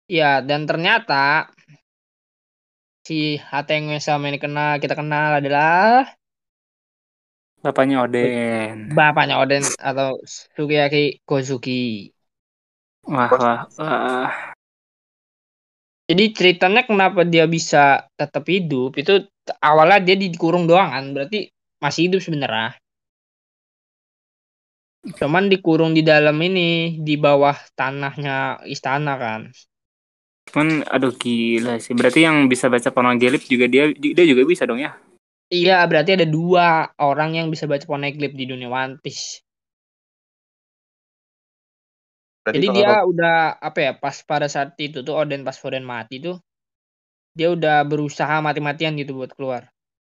ya 0.06 0.44
dan 0.44 0.68
ternyata 0.68 1.50
si 3.02 3.38
Hatengu 3.38 3.94
yang 3.94 4.02
selama 4.02 4.30
ini 4.30 4.38
kenal 4.38 4.78
kita 4.78 4.94
kenal 4.94 5.42
adalah 5.42 6.06
bapaknya 7.62 8.02
Oden. 8.02 8.90
bapaknya 8.90 9.38
Oden 9.42 9.62
atau 9.78 10.18
Sugiyaki 10.26 11.22
Kozuki. 11.26 12.10
Wah, 13.06 13.30
wah, 13.30 13.66
wah. 13.78 14.30
Jadi 16.06 16.24
ceritanya 16.34 16.82
kenapa 16.86 17.22
dia 17.22 17.46
bisa 17.46 18.06
tetap 18.18 18.44
hidup 18.50 18.98
itu 18.98 19.26
awalnya 19.62 20.02
dia 20.02 20.14
dikurung 20.18 20.66
doang 20.70 20.90
kan 20.90 21.04
berarti 21.14 21.50
masih 21.82 22.10
hidup 22.10 22.20
sebenarnya. 22.22 22.78
Cuman 25.18 25.50
dikurung 25.50 25.98
di 25.98 26.06
dalam 26.06 26.38
ini 26.38 26.98
di 27.02 27.18
bawah 27.18 27.58
tanahnya 27.74 28.62
istana 28.70 29.18
kan. 29.18 29.40
Cuman 30.50 30.82
aduh 30.88 31.14
gila 31.14 31.78
sih. 31.78 31.94
Berarti 31.94 32.26
yang 32.26 32.50
bisa 32.50 32.66
baca 32.66 32.90
Poneglyph 32.90 33.46
juga 33.46 33.70
dia 33.70 33.92
dia 33.94 34.24
juga 34.26 34.42
bisa 34.42 34.66
dong 34.66 34.82
ya. 34.82 34.96
Iya, 35.52 35.84
berarti 35.84 36.16
ada 36.16 36.24
dua 36.24 36.88
orang 36.96 37.36
yang 37.36 37.46
bisa 37.52 37.68
baca 37.68 37.84
Poneglyph 37.84 38.32
di 38.32 38.48
dunia 38.48 38.72
One 38.72 38.96
Piece. 39.04 39.44
Berarti 42.42 42.56
Jadi 42.58 42.66
kalau 42.66 42.78
dia 42.80 42.92
udah 43.06 43.36
apa 43.60 43.78
ya 43.78 43.92
pas 43.94 44.16
pada 44.26 44.50
saat 44.50 44.74
itu 44.80 45.04
tuh 45.06 45.14
Oden 45.14 45.46
pas 45.46 45.54
Oden 45.62 45.86
mati 45.86 46.18
tuh 46.18 46.42
dia 47.38 47.48
udah 47.54 47.86
berusaha 47.86 48.42
mati-matian 48.42 48.98
gitu 48.98 49.14
buat 49.16 49.32
keluar. 49.32 49.70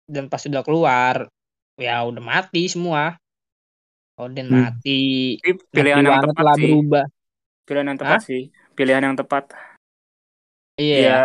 Dan 0.07 0.31
pas 0.31 0.39
udah 0.45 0.63
keluar 0.63 1.15
ya 1.81 1.99
udah 2.05 2.23
mati 2.23 2.69
semua. 2.69 3.17
Oden 4.21 4.47
Hmm. 4.47 4.55
mati. 4.69 5.01
Pilihan 5.73 6.05
yang 6.05 6.21
tepat 6.21 6.45
sih. 6.55 6.63
berubah. 6.69 7.05
Pilihan 7.65 7.85
yang 7.89 7.99
tepat 7.99 8.19
Hah? 8.21 8.23
sih. 8.23 8.41
Pilihan 8.77 9.03
yang 9.03 9.15
tepat. 9.17 9.49
Iya, 10.79 10.95
Iya. 10.97 11.17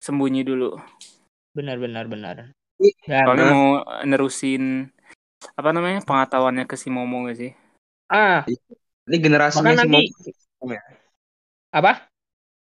Sembunyi 0.00 0.44
dulu. 0.44 0.76
benar 1.54 1.78
benar 1.78 2.04
benar. 2.10 2.36
Dan 3.06 3.24
Soalnya 3.24 3.46
mau 3.54 3.66
nerusin 4.02 4.90
apa 5.54 5.70
namanya 5.70 6.02
pengetahuannya 6.02 6.66
ke 6.66 6.74
si 6.74 6.90
Momo 6.90 7.24
gak 7.30 7.38
sih? 7.38 7.52
ah, 8.10 8.42
ini 9.08 9.16
generasinya 9.22 9.72
si 9.72 9.78
nanti- 9.86 10.10
Momo, 10.60 10.74
apa? 11.72 12.10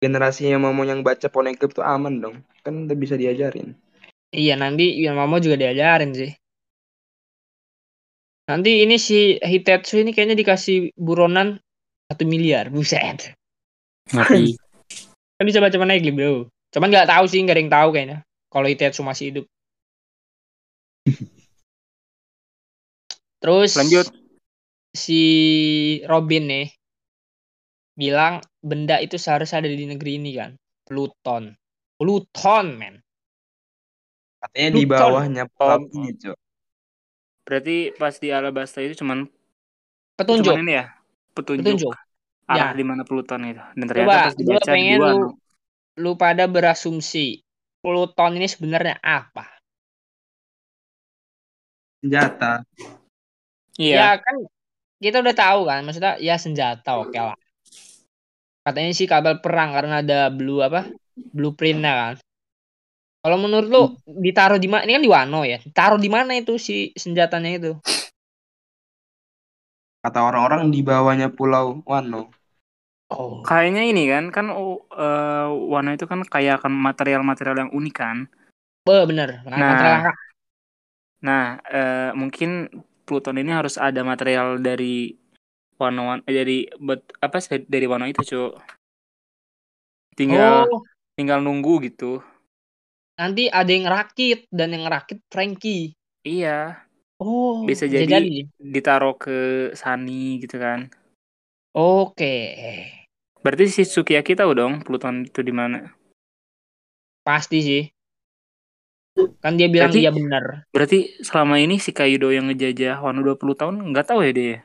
generasinya 0.04 0.60
Momo 0.60 0.84
yang 0.84 1.00
baca 1.02 1.32
Poneglyph 1.32 1.74
tuh 1.80 1.86
aman 1.88 2.20
dong. 2.20 2.36
Kan 2.62 2.86
udah 2.86 2.98
bisa 3.00 3.16
diajarin. 3.16 3.72
Iya, 4.36 4.60
nanti 4.60 5.00
Yamamo 5.00 5.40
juga 5.40 5.56
diajarin 5.56 6.12
sih. 6.12 6.32
Nanti 8.52 8.84
ini 8.84 9.00
si 9.00 9.40
Hitetsu 9.40 10.04
ini 10.04 10.12
kayaknya 10.12 10.36
dikasih 10.36 10.92
buronan 11.00 11.56
satu 12.12 12.28
miliar, 12.28 12.68
buset. 12.68 13.32
Ngeri. 14.12 14.54
Kan 15.44 15.52
bisa 15.52 15.60
baca 15.60 15.76
Poneglyph 15.76 16.16
bro. 16.16 16.48
Cuman 16.72 16.88
nggak 16.88 17.12
tahu 17.12 17.28
sih, 17.28 17.44
nggak 17.44 17.52
ada 17.52 17.62
yang 17.68 17.74
tahu 17.76 17.90
kayaknya. 17.92 18.18
Kalau 18.48 18.64
Hitetsu 18.72 19.04
masih 19.04 19.26
hidup. 19.28 19.46
Terus 23.44 23.76
Lanjut. 23.76 24.08
si 24.96 25.20
Robin 26.08 26.48
nih 26.48 26.72
bilang 28.00 28.40
benda 28.64 29.04
itu 29.04 29.20
seharusnya 29.20 29.68
ada 29.68 29.68
di 29.68 29.84
negeri 29.84 30.16
ini 30.16 30.32
kan. 30.32 30.56
Pluton. 30.88 31.52
Pluton, 32.00 32.80
men. 32.80 33.04
Katanya 34.40 34.70
di 34.80 34.84
Pluton. 34.88 34.96
bawahnya 34.96 35.44
Oh. 35.60 35.76
ini, 35.92 36.16
Cok. 36.24 36.38
Berarti 37.44 37.92
pas 38.00 38.16
di 38.16 38.32
Alabasta 38.32 38.80
itu 38.80 38.96
cuman 39.04 39.28
Petunjuk. 40.16 40.56
cuman 40.56 40.64
ini 40.64 40.80
ya 40.80 40.88
petunjuk, 41.36 41.68
Petunjuk. 41.68 41.92
Arah 42.50 42.72
Ya. 42.72 42.78
di 42.78 42.84
mana 42.84 43.02
Pluton 43.08 43.48
itu. 43.48 43.64
Dan 43.76 43.86
ternyata 43.88 44.08
Coba, 44.08 44.20
pas 44.28 44.36
dibaca 44.36 44.60
di 44.60 44.72
pengen 44.72 45.00
lu 45.00 45.20
lu 45.94 46.12
pada 46.18 46.44
berasumsi 46.50 47.40
Pluton 47.84 48.40
ini 48.40 48.48
sebenarnya 48.48 48.98
apa? 49.00 49.48
Senjata. 52.04 52.64
Iya. 53.80 53.96
Ya 53.96 54.10
kan 54.20 54.36
kita 55.04 55.20
udah 55.20 55.36
tahu 55.36 55.60
kan, 55.68 55.84
maksudnya 55.84 56.16
ya 56.20 56.36
senjata 56.40 57.00
oke 57.00 57.16
lah. 57.16 57.38
Katanya 58.64 58.92
sih 58.96 59.08
kabel 59.08 59.44
perang 59.44 59.76
karena 59.76 60.00
ada 60.00 60.32
blue 60.32 60.64
apa? 60.64 60.88
Blueprintnya 61.16 61.92
kan. 61.92 62.16
Kalau 63.24 63.40
menurut 63.40 63.68
lu 63.68 63.84
ditaruh 64.08 64.60
di 64.60 64.68
mana? 64.68 64.84
Ini 64.84 65.00
kan 65.00 65.04
di 65.04 65.12
Wano 65.12 65.42
ya. 65.48 65.60
Ditaruh 65.60 66.00
di 66.00 66.12
mana 66.12 66.36
itu 66.36 66.60
si 66.60 66.92
senjatanya 66.96 67.52
itu? 67.56 67.72
Kata 70.04 70.20
orang-orang 70.20 70.68
di 70.68 70.84
bawahnya 70.84 71.32
pulau 71.32 71.80
Wano. 71.88 72.28
Oh. 73.08 73.40
Kayaknya 73.48 73.88
ini 73.88 74.04
kan 74.12 74.36
kan 74.36 74.52
oh, 74.52 74.84
eh, 74.92 75.48
Wano 75.48 75.96
itu 75.96 76.04
kan 76.04 76.28
kayak 76.28 76.60
akan 76.60 76.76
material-material 76.76 77.56
yang 77.64 77.72
unik 77.72 77.96
kan. 77.96 78.28
Be, 78.84 79.08
bener. 79.08 79.40
Nah. 79.48 79.58
Nah. 79.58 80.14
Nah, 81.24 81.46
eh, 81.72 82.12
mungkin 82.20 82.68
Pluton 83.08 83.40
ini 83.40 83.56
harus 83.56 83.80
ada 83.80 84.04
material 84.04 84.60
dari 84.60 85.16
Wano 85.80 86.12
Wan- 86.12 86.26
eh, 86.28 86.36
dari 86.36 86.68
bet, 86.68 87.16
apa 87.24 87.40
sih 87.40 87.64
dari 87.64 87.88
Wano 87.88 88.04
itu, 88.04 88.20
Cuk. 88.20 88.60
Tinggal 90.20 90.68
Oh, 90.68 90.84
tinggal 91.16 91.40
nunggu 91.40 91.88
gitu. 91.88 92.20
nanti 93.14 93.46
ada 93.46 93.70
yang 93.70 93.86
rakit 93.86 94.50
dan 94.50 94.74
yang 94.74 94.90
rakit 94.90 95.22
Frankie. 95.30 95.94
Iya, 96.26 96.82
Oh, 97.24 97.64
Bisa 97.64 97.88
jadi- 97.88 98.44
ditaruh 98.60 99.16
ke 99.16 99.72
Sunny 99.72 100.44
gitu 100.44 100.60
kan. 100.60 100.92
Oke. 101.72 102.36
Berarti 103.40 103.66
si 103.72 103.84
Sukiyaki 103.88 104.36
tahu 104.36 104.52
dong 104.52 104.84
Pluton 104.84 105.24
itu 105.24 105.40
di 105.40 105.56
mana. 105.56 105.88
Pasti 107.24 107.64
sih. 107.64 107.84
Kan 109.40 109.56
dia 109.56 109.72
bilang 109.72 109.88
Berarti- 109.94 110.04
iya 110.04 110.12
bener. 110.12 110.68
Berarti 110.74 111.00
selama 111.24 111.56
ini 111.62 111.80
si 111.80 111.96
Kaido 111.96 112.28
yang 112.34 112.52
ngejajah 112.52 113.00
Wano 113.00 113.24
20 113.24 113.56
tahun 113.56 113.80
nggak 113.94 114.08
tahu 114.12 114.20
ya 114.28 114.32
dia. 114.36 114.58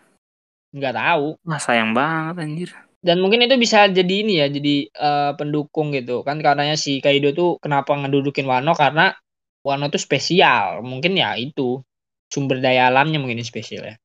Nggak 0.75 0.95
tahu. 0.99 1.27
Wah, 1.47 1.61
sayang 1.63 1.95
banget 1.95 2.35
anjir. 2.43 2.71
Dan 2.99 3.23
mungkin 3.23 3.47
itu 3.47 3.55
bisa 3.55 3.87
jadi 3.87 4.15
ini 4.27 4.43
ya, 4.43 4.47
jadi 4.51 4.91
eh, 4.91 5.33
pendukung 5.39 5.95
gitu. 5.95 6.27
Kan 6.27 6.43
karenanya 6.43 6.75
si 6.75 6.99
Kaido 6.99 7.31
tuh 7.31 7.63
kenapa 7.63 7.95
ngedudukin 7.95 8.45
Wano 8.49 8.75
karena 8.75 9.15
Wano 9.63 9.87
tuh 9.93 10.01
spesial. 10.01 10.83
Mungkin 10.83 11.15
ya 11.15 11.37
itu 11.39 11.83
sumber 12.29 12.61
daya 12.61 12.89
alamnya 12.93 13.19
mungkin 13.21 13.41
spesial 13.45 13.85
ya. 13.85 13.97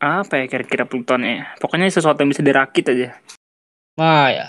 Apa 0.00 0.40
ya 0.40 0.44
kira-kira 0.48 0.88
Pluton 0.88 1.24
ya? 1.24 1.52
Pokoknya 1.60 1.88
sesuatu 1.92 2.20
yang 2.24 2.32
bisa 2.32 2.40
dirakit 2.44 2.88
aja. 2.88 3.16
Nah 4.00 4.28
ya. 4.32 4.46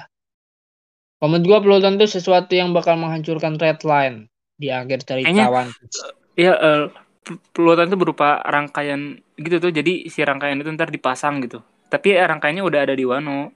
Menurut 1.21 1.43
gua 1.45 1.59
Pluton 1.61 1.99
tuh 1.99 2.07
sesuatu 2.09 2.55
yang 2.55 2.71
bakal 2.71 2.95
menghancurkan 2.97 3.59
Red 3.59 3.83
Line 3.83 4.31
di 4.57 4.71
akhir 4.71 5.03
cerita 5.05 5.27
Kayaknya- 5.27 5.51
One 5.51 5.71
Piece. 5.75 5.99
Iya, 6.39 6.53
eh, 6.55 6.83
Pl- 7.21 7.43
Pluton 7.53 7.91
itu 7.91 7.97
berupa 7.99 8.39
rangkaian 8.41 9.19
gitu 9.37 9.59
tuh. 9.61 9.69
Jadi 9.69 10.07
si 10.09 10.23
rangkaian 10.23 10.57
itu 10.57 10.71
ntar 10.73 10.89
dipasang 10.89 11.43
gitu. 11.45 11.59
Tapi 11.91 12.15
ya, 12.15 12.25
rangkaiannya 12.25 12.63
udah 12.63 12.79
ada 12.87 12.95
di 12.95 13.03
Wano. 13.05 13.51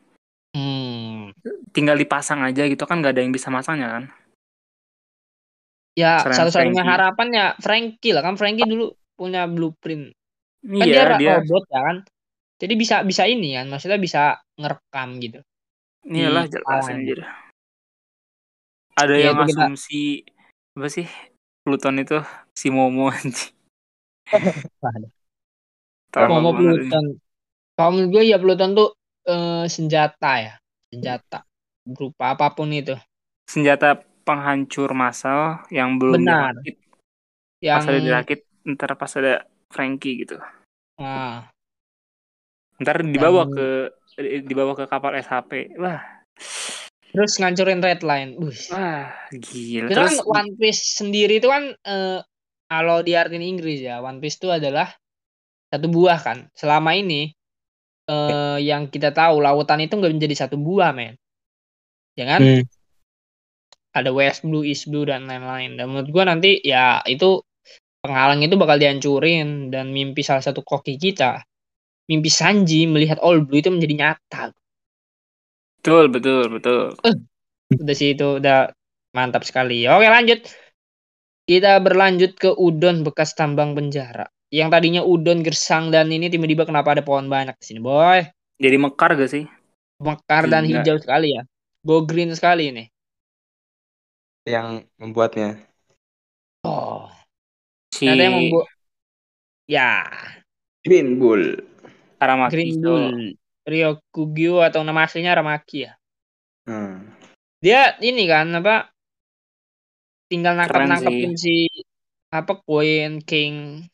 Hmm. 0.54 1.32
Tinggal 1.72 1.96
dipasang 1.98 2.44
aja 2.44 2.68
gitu 2.68 2.84
kan 2.84 3.00
nggak 3.02 3.16
ada 3.18 3.22
yang 3.24 3.32
bisa 3.34 3.48
masangnya 3.50 3.88
kan. 3.92 4.04
Ya 5.96 6.20
satu-satunya 6.20 6.84
harapan 6.84 7.28
ya 7.32 7.46
Frankie 7.64 8.12
lah 8.12 8.20
kan 8.20 8.36
Frankie 8.36 8.68
dulu 8.68 8.92
punya 9.16 9.48
blueprint. 9.48 10.12
Kan 10.66 10.86
dia, 10.88 10.92
Iya, 10.92 11.02
ra- 11.08 11.20
dia 11.20 11.32
robot 11.40 11.64
ya 11.72 11.80
kan. 11.82 11.98
Jadi 12.56 12.74
bisa 12.80 12.96
bisa 13.04 13.24
ini 13.28 13.56
kan, 13.60 13.68
maksudnya 13.68 14.00
bisa 14.00 14.22
ngerekam 14.56 15.10
gitu. 15.20 15.40
iyalah 16.06 16.46
jelas 16.48 16.86
anjir. 16.88 17.20
Ada 18.96 19.16
Ya, 19.18 19.22
yang 19.28 19.36
itu 19.44 19.44
kita- 19.52 19.68
asumsi 19.68 20.02
apa 20.78 20.88
sih? 20.88 21.08
Pluton 21.66 21.98
itu 22.00 22.22
si 22.54 22.68
Momo 22.72 23.10
anjing. 23.12 23.52
Banget 26.16 26.56
ini. 26.62 26.64
Pluton. 26.64 27.06
Kalau 27.76 27.90
menurut 27.92 28.10
gue 28.16 28.24
ya 28.32 28.38
Pluton 28.40 28.72
tuh 28.72 28.90
eh, 29.28 29.66
senjata 29.68 30.32
ya, 30.40 30.54
senjata 30.88 31.44
berupa 31.84 32.38
apa 32.38 32.56
pun 32.56 32.72
itu. 32.72 32.96
Senjata 33.50 34.00
penghancur 34.24 34.96
massal 34.96 35.60
yang 35.70 36.00
belum 36.00 36.24
Benar. 36.24 36.56
dirakit. 36.56 36.76
Yang 37.60 37.78
Pas 37.84 37.86
dirakit, 38.00 38.40
ntar 38.66 38.98
pas 38.98 39.14
ada 39.16 39.46
Frankie 39.70 40.26
gitu. 40.26 40.42
nah, 40.98 41.46
Ntar 42.82 43.06
dibawa 43.08 43.48
Dan- 43.48 43.54
ke 43.56 43.68
dibawa 44.44 44.76
ke 44.76 44.86
kapal 44.88 45.16
SHP. 45.16 45.80
Wah, 45.80 46.02
terus 47.16 47.40
ngancurin 47.40 47.80
red 47.80 48.04
line. 48.04 48.36
Wah 48.72 49.12
gila. 49.32 49.88
Itu 49.88 49.96
kan 49.96 50.12
Terus 50.12 50.16
One 50.28 50.52
Piece 50.60 51.00
sendiri 51.00 51.40
itu 51.40 51.48
kan 51.48 51.72
eh, 51.72 52.20
kalau 52.68 53.00
di 53.06 53.16
artinya 53.16 53.46
Inggris 53.46 53.80
ya, 53.80 54.04
One 54.04 54.20
Piece 54.20 54.42
itu 54.42 54.52
adalah 54.52 54.92
satu 55.72 55.88
buah 55.88 56.20
kan. 56.20 56.38
Selama 56.52 56.92
ini 56.96 57.32
eh, 58.12 58.58
yang 58.60 58.92
kita 58.92 59.16
tahu 59.16 59.40
lautan 59.40 59.84
itu 59.84 59.96
nggak 59.96 60.12
menjadi 60.16 60.48
satu 60.48 60.60
buah, 60.60 60.92
men. 60.92 61.16
Ya 62.20 62.26
kan? 62.28 62.42
Hmm. 62.44 62.64
Ada 63.96 64.12
West 64.12 64.44
Blue, 64.44 64.68
East 64.68 64.92
Blue 64.92 65.08
dan 65.08 65.24
lain-lain. 65.24 65.80
Dan 65.80 65.92
menurut 65.92 66.12
gua 66.12 66.28
nanti 66.28 66.60
ya 66.60 67.00
itu 67.08 67.40
penghalang 68.06 68.46
itu 68.46 68.54
bakal 68.56 68.78
dihancurin 68.78 69.74
dan 69.74 69.90
mimpi 69.90 70.22
salah 70.22 70.46
satu 70.46 70.62
koki 70.62 71.02
kita, 71.02 71.42
mimpi 72.06 72.30
Sanji 72.30 72.86
melihat 72.86 73.18
All 73.26 73.42
Blue 73.42 73.58
itu 73.60 73.74
menjadi 73.74 73.96
nyata. 73.98 74.44
betul 75.82 76.10
betul 76.14 76.50
betul. 76.50 76.82
Udah 77.74 77.96
sih 77.98 78.14
itu 78.14 78.38
udah 78.42 78.70
mantap 79.14 79.42
sekali. 79.46 79.86
Oke 79.90 80.06
lanjut. 80.06 80.46
Kita 81.46 81.78
berlanjut 81.78 82.34
ke 82.42 82.50
udon 82.58 83.06
bekas 83.06 83.38
tambang 83.38 83.78
penjara. 83.78 84.26
Yang 84.50 84.70
tadinya 84.74 85.02
udon 85.06 85.46
gersang 85.46 85.94
dan 85.94 86.10
ini 86.10 86.30
tiba-tiba 86.30 86.66
kenapa 86.66 86.98
ada 86.98 87.06
pohon 87.06 87.30
banyak 87.30 87.54
di 87.62 87.66
sini, 87.66 87.80
boy? 87.82 88.26
Jadi 88.58 88.76
mekar 88.82 89.14
gak 89.14 89.30
sih? 89.30 89.46
Mekar 90.02 90.50
dan 90.50 90.66
Gila. 90.66 90.82
hijau 90.82 90.98
sekali 90.98 91.38
ya. 91.38 91.46
Go 91.86 92.02
green 92.02 92.34
sekali 92.34 92.74
ini. 92.74 92.84
Yang 94.46 94.90
membuatnya. 94.98 95.75
Si 97.96 98.04
ternyata 98.04 98.24
yang 98.28 98.36
membuat 98.36 98.68
ya 99.72 99.92
Green 100.84 101.16
Bull. 101.16 101.44
Aramaki. 102.20 102.52
Green. 102.54 102.76
Bull. 102.84 103.08
Ryokugyo 103.66 104.62
atau 104.62 104.84
nama 104.84 105.08
aslinya 105.08 105.34
Aramaki 105.34 105.88
ya. 105.88 105.96
Hmm. 106.68 107.16
Dia 107.64 107.96
ini 108.04 108.28
kan 108.28 108.52
apa? 108.54 108.92
Tinggal 110.30 110.60
nangkap-nangkepin 110.60 111.34
si 111.34 111.66
apa 112.30 112.62
Queen 112.62 113.24
King 113.24 113.86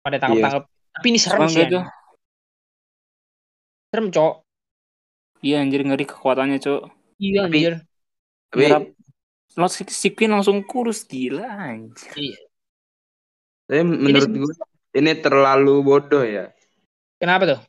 pada 0.00 0.18
tangkap-tangkap. 0.18 0.64
Tapi 0.94 1.06
ini 1.10 1.18
serem 1.20 1.46
Serem 1.46 1.50
sih. 1.50 1.62
gitu. 1.62 1.78
anjing. 1.78 2.02
Serem, 3.90 4.06
Cok. 4.10 4.34
Iya 5.44 5.56
anjir 5.60 5.80
ngeri 5.84 6.04
kekuatannya, 6.08 6.58
Cok. 6.58 6.82
Iya 7.20 7.46
Tapi- 7.46 7.58
anjir. 7.60 7.74
Tapi 8.50 8.62
Nyerap 8.66 8.84
lo 9.54 9.66
si, 9.70 9.82
si 9.86 10.10
Queen 10.10 10.34
langsung 10.34 10.62
kurus 10.66 11.06
gila 11.06 11.46
anjir. 11.46 12.10
Iya. 12.14 12.38
Tapi 13.64 13.80
menurut 13.82 14.30
gue 14.30 14.54
ini 14.94 15.12
terlalu 15.18 15.74
bodoh 15.80 16.22
ya. 16.22 16.52
Kenapa 17.18 17.42
tuh? 17.48 17.60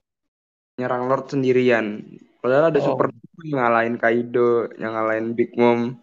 Nyerang 0.77 1.08
Lord 1.08 1.25
sendirian. 1.31 2.03
Padahal 2.43 2.69
ada 2.69 2.79
Oh. 2.84 2.93
super 2.93 3.10
yang 3.41 3.58
ngalahin 3.58 3.95
Kaido, 3.97 4.69
yang 4.77 4.93
ngalahin 4.93 5.34
Big 5.34 5.55
Mom. 5.58 5.97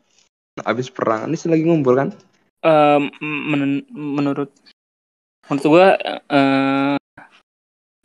Abis 0.64 0.90
perang, 0.92 1.28
ini 1.30 1.36
lagi 1.36 1.64
ngumpul 1.64 1.94
kan? 1.96 2.08
Em, 2.62 3.10
men- 3.22 3.86
menurut 3.92 4.50
menurut 5.50 5.66
gua 5.66 5.98
eh 6.30 6.96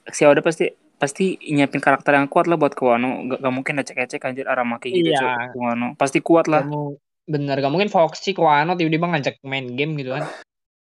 si 0.09 0.25
Oda 0.25 0.41
pasti 0.41 0.71
pasti 0.97 1.37
nyiapin 1.53 1.77
karakter 1.77 2.17
yang 2.17 2.25
kuat 2.25 2.49
lah 2.49 2.57
buat 2.57 2.73
Wano. 2.73 3.29
Gak, 3.29 3.39
gak 3.45 3.53
mungkin 3.53 3.77
ecek-ecek 3.81 4.25
anjir 4.25 4.49
Aramaki 4.49 4.89
gitu 4.89 5.13
Iya. 5.13 5.53
Pasti 5.93 6.25
kuat 6.25 6.49
lah. 6.49 6.65
Kamu 6.65 6.97
bener 7.27 7.59
gak 7.59 7.69
mungkin 7.73 7.91
Foxy 7.91 8.31
Kuano 8.33 8.73
tiba-tiba 8.73 9.05
ngajak 9.11 9.43
main 9.45 9.77
game 9.77 9.93
gitu 9.99 10.15
kan. 10.17 10.25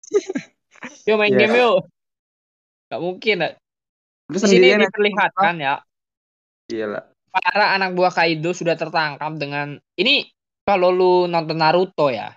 yuk 1.07 1.17
main 1.17 1.33
Iya. 1.33 1.41
game 1.47 1.57
yuk. 1.57 1.79
Gak 2.87 3.03
mungkin. 3.03 3.37
lah. 3.41 3.53
Terus 4.27 4.43
Di 4.43 4.49
sini 4.59 4.67
ya. 4.75 4.79
diperlihatkan 4.83 5.55
ya 5.59 5.75
Iya 6.67 6.87
lah. 6.91 7.05
para 7.31 7.79
anak 7.79 7.95
buah 7.95 8.11
Kaido 8.11 8.51
sudah 8.51 8.75
tertangkap 8.75 9.39
dengan 9.39 9.79
ini 9.95 10.27
kalau 10.67 10.91
lu 10.91 11.13
nonton 11.27 11.55
Naruto 11.57 12.11
ya. 12.11 12.35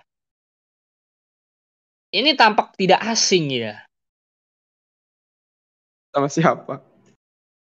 Ini 2.10 2.34
tampak 2.34 2.74
tidak 2.74 3.02
asing 3.06 3.50
ya. 3.50 3.82
Sama 6.10 6.26
siapa? 6.26 6.74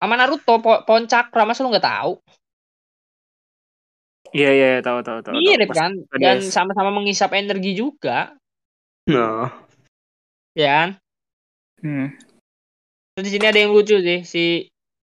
Sama 0.01 0.17
Naruto 0.17 0.61
po 0.61 0.81
pohon 0.85 1.05
cakra 1.05 1.45
masa 1.45 1.61
lu 1.61 1.69
nggak 1.73 1.85
tahu? 1.85 2.13
Iya 4.31 4.51
iya 4.53 4.67
iya, 4.77 4.81
tahu 4.81 5.01
tahu 5.03 5.21
tahu. 5.21 5.33
tahu. 5.35 5.43
Mirip 5.43 5.71
kan? 5.75 5.93
Dan 6.17 6.41
sama-sama 6.45 6.95
mengisap 6.95 7.35
energi 7.35 7.75
juga, 7.75 8.33
Nah, 9.11 9.51
ya 10.55 10.69
kan? 10.69 10.91
Hmm. 11.81 12.09
Terus 13.17 13.25
di 13.27 13.31
sini 13.37 13.47
ada 13.49 13.61
yang 13.61 13.73
lucu 13.75 13.97
sih, 14.01 14.21
si 14.25 14.45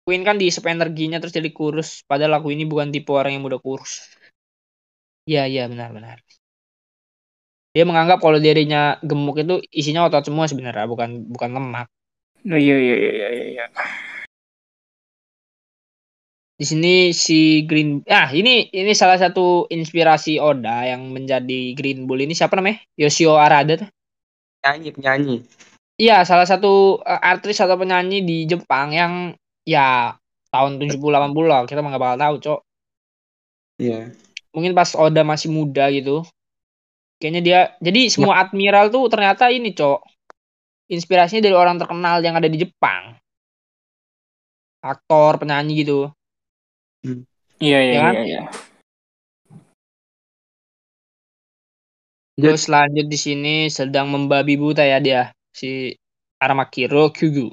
Queen 0.05 0.25
kan 0.25 0.41
diisap 0.41 0.67
energinya 0.67 1.21
terus 1.21 1.37
jadi 1.37 1.51
kurus, 1.53 2.03
padahal 2.09 2.41
aku 2.41 2.51
ini 2.51 2.65
bukan 2.65 2.91
tipe 2.91 3.13
orang 3.13 3.37
yang 3.37 3.45
mudah 3.45 3.61
kurus. 3.61 4.09
Iya 5.29 5.47
iya 5.47 5.63
benar-benar. 5.71 6.25
Dia 7.71 7.87
menganggap 7.87 8.19
kalau 8.19 8.43
dirinya 8.43 8.99
gemuk 8.99 9.39
itu 9.39 9.63
isinya 9.71 10.11
otot 10.11 10.27
semua 10.27 10.51
sebenarnya, 10.51 10.91
bukan 10.91 11.31
bukan 11.31 11.51
lemak. 11.55 11.87
Oh, 12.49 12.57
iya 12.57 12.77
iya 12.81 12.95
iya 12.97 13.11
iya 13.15 13.45
iya. 13.53 13.65
Di 16.61 16.65
sini 16.69 17.15
si 17.17 17.65
Green 17.65 18.05
ah 18.11 18.29
ini 18.33 18.69
ini 18.75 18.93
salah 18.93 19.17
satu 19.17 19.71
inspirasi 19.71 20.37
Oda 20.43 20.89
yang 20.89 21.09
menjadi 21.09 21.73
Green 21.79 22.05
Bull 22.05 22.27
ini 22.27 22.35
siapa 22.37 22.59
namanya? 22.59 22.83
Yoshio 22.99 23.39
Arada. 23.39 23.87
Nyanyi 24.65 24.89
penyanyi. 24.93 25.37
Iya, 26.01 26.25
salah 26.25 26.49
satu 26.49 27.01
eh, 27.05 27.21
artis 27.21 27.61
atau 27.61 27.77
penyanyi 27.77 28.25
di 28.25 28.37
Jepang 28.49 28.93
yang 28.93 29.13
ya 29.69 30.17
tahun 30.49 30.81
70 30.81 31.13
80 31.13 31.47
lah, 31.49 31.61
kita 31.69 31.81
mah 31.85 31.91
nggak 31.93 32.03
bakal 32.03 32.19
tahu, 32.19 32.35
Cok. 32.41 32.61
Iya. 33.81 34.01
Mungkin 34.51 34.73
pas 34.75 34.93
Oda 34.97 35.23
masih 35.23 35.53
muda 35.53 35.89
gitu. 35.93 36.25
Kayaknya 37.21 37.41
dia 37.45 37.61
jadi 37.85 38.09
semua 38.09 38.41
admiral 38.41 38.89
tuh 38.89 39.07
ternyata 39.13 39.53
ini, 39.53 39.77
Cok. 39.77 40.01
Inspirasinya 40.91 41.47
dari 41.47 41.55
orang 41.55 41.79
terkenal 41.79 42.19
yang 42.25 42.35
ada 42.35 42.49
di 42.51 42.59
Jepang. 42.67 43.15
Aktor, 44.81 45.37
penyanyi 45.37 45.85
gitu. 45.85 46.09
Iya 47.61 47.79
iya 47.85 47.93
Ya 47.93 48.01
kan? 48.01 48.15
iya 48.25 48.43
Terus 52.41 52.65
lanjut 52.73 53.07
di 53.07 53.19
sini 53.19 53.55
sedang 53.69 54.09
membabi 54.09 54.57
buta 54.57 54.83
ya 54.87 54.99
dia 55.03 55.23
si 55.53 55.93
Aramakiro 56.41 57.13
Kyugu. 57.13 57.53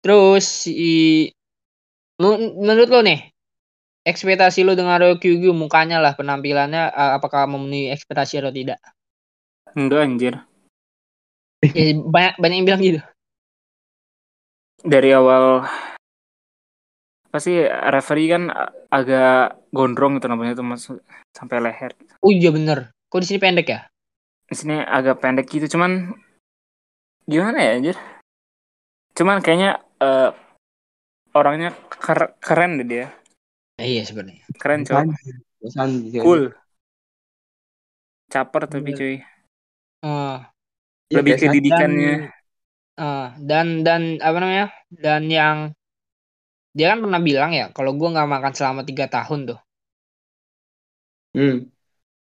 Terus 0.00 0.44
si 0.70 1.28
men- 2.16 2.56
menurut 2.56 2.88
lo 2.88 3.00
nih 3.04 3.30
ekspektasi 4.04 4.64
lo 4.64 4.72
dengan 4.72 4.96
Ryukyugu 4.96 5.52
mukanya 5.52 6.00
lah 6.00 6.16
penampilannya 6.16 6.88
apakah 6.94 7.44
memenuhi 7.44 7.92
ekspektasi 7.92 8.40
atau 8.40 8.52
tidak? 8.52 8.80
Enggak 9.76 10.00
anjir. 10.08 10.34
Ya, 11.60 11.92
banyak 11.92 12.34
banyak 12.40 12.56
yang 12.56 12.66
bilang 12.66 12.82
gitu. 12.82 13.00
Dari 14.80 15.12
awal 15.12 15.68
pasti 17.28 17.62
referee 17.68 18.32
kan 18.32 18.48
agak 18.90 19.60
gondrong 19.70 20.18
gitu 20.18 20.26
namanya 20.26 20.56
tuh 20.56 20.66
mas 20.66 20.88
sampai 21.36 21.60
leher. 21.60 21.92
Oh 22.24 22.32
iya 22.32 22.48
bener. 22.50 22.90
Kok 23.10 23.20
di 23.22 23.26
sini 23.28 23.40
pendek 23.44 23.66
ya? 23.74 23.80
Di 24.50 24.54
sini 24.58 24.76
agak 24.96 25.16
pendek 25.22 25.46
gitu 25.54 25.66
cuman 25.74 25.92
gimana 27.30 27.58
ya 27.64 27.72
anjir? 27.78 27.96
Cuman 29.16 29.38
kayaknya 29.44 29.70
eh, 30.02 30.30
orangnya 31.38 31.70
ker- 32.04 32.34
keren 32.46 32.72
deh 32.78 32.86
dia. 32.92 33.06
Eh, 33.80 33.86
iya 33.92 34.02
sebenarnya. 34.08 34.44
Keren 34.60 34.84
coy. 34.88 35.04
Cool. 36.22 36.52
Caper 38.32 38.62
tapi 38.72 38.90
Bener. 38.90 38.98
cuy. 38.98 39.14
Eh, 40.04 40.38
Iya, 41.10 41.18
Lebih 41.18 41.34
ke 41.40 41.48
didikannya. 41.54 42.14
eh, 43.06 43.26
dan 43.48 43.66
dan 43.86 44.02
apa 44.22 44.36
namanya? 44.42 44.66
Dan 45.04 45.22
yang 45.38 45.56
dia 46.76 46.86
kan 46.90 46.98
pernah 47.02 47.20
bilang 47.28 47.50
ya 47.60 47.66
kalau 47.76 47.92
gua 47.98 48.08
nggak 48.14 48.30
makan 48.34 48.52
selama 48.58 48.80
tiga 48.88 49.06
tahun 49.16 49.40
tuh. 49.50 49.58
Hmm. 51.34 51.70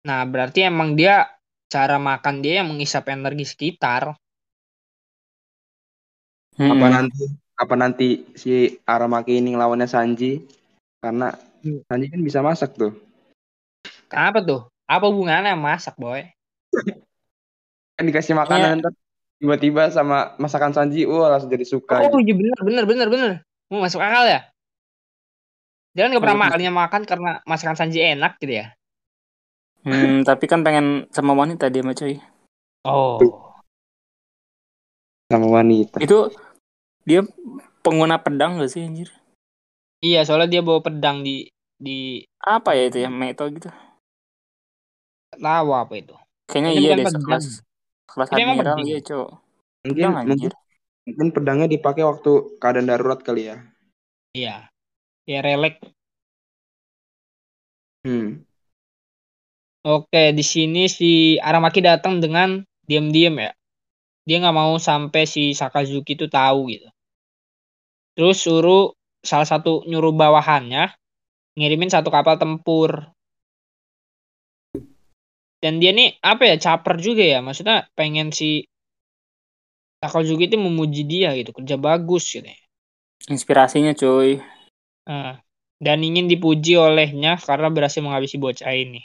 Nah 0.07 0.23
berarti 0.29 0.67
emang 0.67 0.95
dia 0.95 1.27
cara 1.67 1.99
makan 1.99 2.45
dia 2.45 2.63
yang 2.63 2.69
mengisap 2.71 3.09
energi 3.11 3.45
sekitar. 3.49 4.15
Hmm. 6.59 6.75
Apa 6.75 6.87
nanti 6.91 7.25
apa 7.59 7.75
nanti 7.75 8.09
si 8.39 8.79
Aramaki 8.87 9.43
ini 9.43 9.55
ngelawannya 9.55 9.89
Sanji? 9.91 10.43
Karena 11.03 11.35
Hmm. 11.59 11.83
Sanji 11.91 12.07
kan 12.07 12.23
bisa 12.23 12.39
masak 12.39 12.79
tuh. 12.79 12.95
Kenapa 14.07 14.39
tuh? 14.47 14.71
Apa 14.87 15.11
hubungannya 15.11 15.59
sama 15.59 15.75
masak 15.75 15.95
boy? 15.99 16.23
Kan 17.99 18.07
dikasih 18.07 18.39
makanan 18.39 18.79
ntar 18.79 18.95
tiba-tiba 19.43 19.91
sama 19.91 20.39
masakan 20.39 20.71
Sanji, 20.71 21.03
wah 21.03 21.35
langsung 21.35 21.51
jadi 21.51 21.67
suka. 21.67 21.99
Oh 21.99 22.23
gitu. 22.23 22.31
iya 22.31 22.35
bener 22.39 22.61
bener 22.63 22.85
bener 22.87 23.07
bener. 23.11 23.31
Mau 23.75 23.83
masuk 23.83 23.99
akal 23.99 24.31
ya? 24.31 24.47
Dia 25.99 26.07
kan 26.07 26.15
gak 26.15 26.23
pernah 26.23 26.39
Iya, 26.39 26.45
makannya 26.47 26.73
makan 26.73 27.03
karena 27.11 27.31
masakan 27.43 27.75
Sanji 27.75 27.99
enak 27.99 28.39
gitu 28.39 28.55
ya. 28.55 28.78
Hmm, 29.87 30.27
tapi 30.27 30.45
kan 30.51 30.61
pengen 30.67 31.07
sama 31.15 31.33
wanita 31.39 31.71
dia 31.71 31.83
mah 31.87 31.95
cuy. 31.95 32.19
Oh. 32.85 33.19
sama 35.29 35.61
wanita. 35.61 36.01
Itu 36.01 36.33
dia 37.05 37.21
pengguna 37.85 38.17
pedang 38.21 38.57
gak 38.61 38.73
sih 38.73 38.85
anjir? 38.85 39.13
Iya 40.01 40.25
soalnya 40.25 40.49
dia 40.49 40.63
bawa 40.65 40.81
pedang 40.81 41.21
di 41.27 41.51
di 41.79 42.23
Apa 42.43 42.73
ya 42.75 42.89
itu 42.89 42.99
ya? 43.05 43.11
Meto 43.13 43.45
gitu. 43.53 43.69
tahu 45.39 45.71
apa 45.77 45.95
itu. 46.01 46.15
Kayaknya 46.49 46.71
Ini 46.73 46.81
iya 46.81 46.93
deh 46.97 47.07
sekelas 47.07 47.45
kelas 48.09 48.29
emang 48.33 48.57
admiral 48.57 48.59
pedang. 48.59 48.79
iya, 48.89 48.99
Cok. 49.05 49.29
Mungkin 49.85 50.09
Pedang 50.09 50.15
anjir. 50.17 50.53
mungkin 51.09 51.29
pedangnya 51.33 51.69
dipakai 51.69 52.03
waktu 52.05 52.31
keadaan 52.61 52.89
darurat 52.89 53.21
kali 53.21 53.43
ya. 53.53 53.57
Iya. 54.33 54.57
Ya 55.29 55.39
relek. 55.45 55.77
Hmm. 58.05 58.48
Oke 59.89 60.37
di 60.37 60.45
sini 60.45 60.85
si 60.85 61.41
Aramaki 61.41 61.81
datang 61.81 62.21
dengan 62.21 62.61
diam-diam 62.85 63.41
ya. 63.41 63.57
Dia 64.29 64.37
nggak 64.45 64.53
mau 64.53 64.77
sampai 64.77 65.25
si 65.25 65.57
Sakazuki 65.57 66.13
itu 66.13 66.29
tahu 66.29 66.69
gitu. 66.69 66.93
Terus 68.13 68.37
suruh 68.45 68.93
salah 69.25 69.49
satu 69.49 69.89
nyuruh 69.89 70.13
bawahannya 70.13 70.93
ngirimin 71.57 71.89
satu 71.89 72.13
kapal 72.13 72.37
tempur. 72.37 73.09
Dan 75.65 75.81
dia 75.81 75.97
nih 75.97 76.21
apa 76.21 76.45
ya 76.45 76.61
caper 76.61 77.01
juga 77.01 77.25
ya. 77.25 77.41
Maksudnya 77.41 77.89
pengen 77.97 78.29
si 78.29 78.69
Sakazuki 80.05 80.53
itu 80.53 80.61
memuji 80.61 81.09
dia 81.09 81.33
gitu. 81.33 81.57
Kerja 81.57 81.81
bagus 81.81 82.29
gitu. 82.29 82.45
ya. 82.45 82.61
Inspirasinya 83.33 83.97
cuy. 83.97 84.37
Nah, 85.09 85.41
dan 85.81 85.99
ingin 86.05 86.29
dipuji 86.29 86.77
olehnya 86.77 87.41
karena 87.41 87.73
berhasil 87.73 88.05
menghabisi 88.05 88.37
bocah 88.37 88.69
ini. 88.77 89.01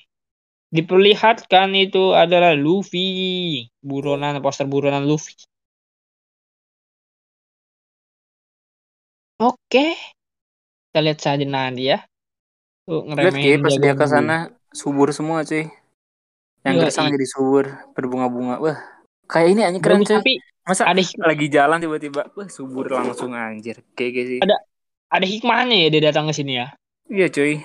Diperlihatkan 0.74 1.70
itu 1.78 2.18
adalah 2.18 2.58
Luffy, 2.58 3.70
buronan 3.78 4.42
poster 4.42 4.66
buronan 4.66 5.06
Luffy. 5.06 5.38
Oke. 9.38 9.94
Kita 10.90 11.00
lihat 11.06 11.22
saja 11.22 11.46
nanti 11.46 11.94
ya. 11.94 12.02
Tuh 12.90 13.06
Lihat 13.06 13.38
ngeremehin 13.38 13.62
pas 13.62 13.78
dia 13.78 13.94
ke 13.94 14.06
sana 14.10 14.50
subur 14.74 15.14
semua 15.14 15.46
cuy. 15.46 15.70
Yang 16.66 16.90
gersang 16.90 17.14
jadi 17.14 17.28
subur, 17.30 17.70
berbunga-bunga. 17.94 18.58
Wah, 18.58 18.82
kayak 19.30 19.54
ini 19.54 19.62
anjing 19.62 19.84
keren 19.86 20.02
cuy. 20.02 20.18
tapi 20.18 20.34
Masa 20.64 20.88
ada 20.88 21.04
lagi 21.04 21.52
jalan 21.52 21.78
tiba-tiba 21.84 22.34
wah 22.34 22.50
subur 22.50 22.90
langsung 22.90 23.36
anjir. 23.38 23.84
Kayak 23.94 24.26
sih. 24.26 24.40
Ada- 24.42 24.64
ada 25.14 25.26
hikmahnya 25.30 25.76
ya 25.86 25.88
dia 25.94 26.02
datang 26.10 26.26
ke 26.26 26.34
sini 26.34 26.58
ya. 26.58 26.74
Iya 27.12 27.30
cuy. 27.30 27.62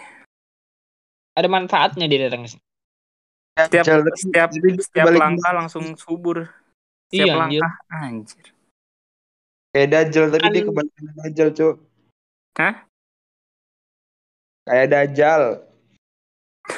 Ada 1.39 1.49
manfaatnya 1.49 2.05
dia 2.05 2.29
datang 2.29 2.45
ke 2.45 2.53
sini. 2.53 2.68
Setiap 3.59 3.85
tapi- 3.85 4.15
setiap 4.15 4.49
dia 4.55 4.71
setiap 4.79 5.07
langkah 5.11 5.51
langsung 5.51 5.99
subur. 5.99 6.47
Setiap 7.11 7.27
Iya, 7.27 7.35
anjir. 7.35 7.61
langkah 7.65 7.99
anjir. 7.99 8.47
Kayak 9.69 9.89
Dajjal 9.91 10.25
tapi 10.31 10.47
dia 10.47 10.55
Kan- 10.55 10.69
kebalikan 10.71 11.05
Dajjal, 11.19 11.49
Cuk. 11.53 11.75
Hah? 12.57 12.75
Kayak 14.63 14.87
Dajjal. 14.89 15.43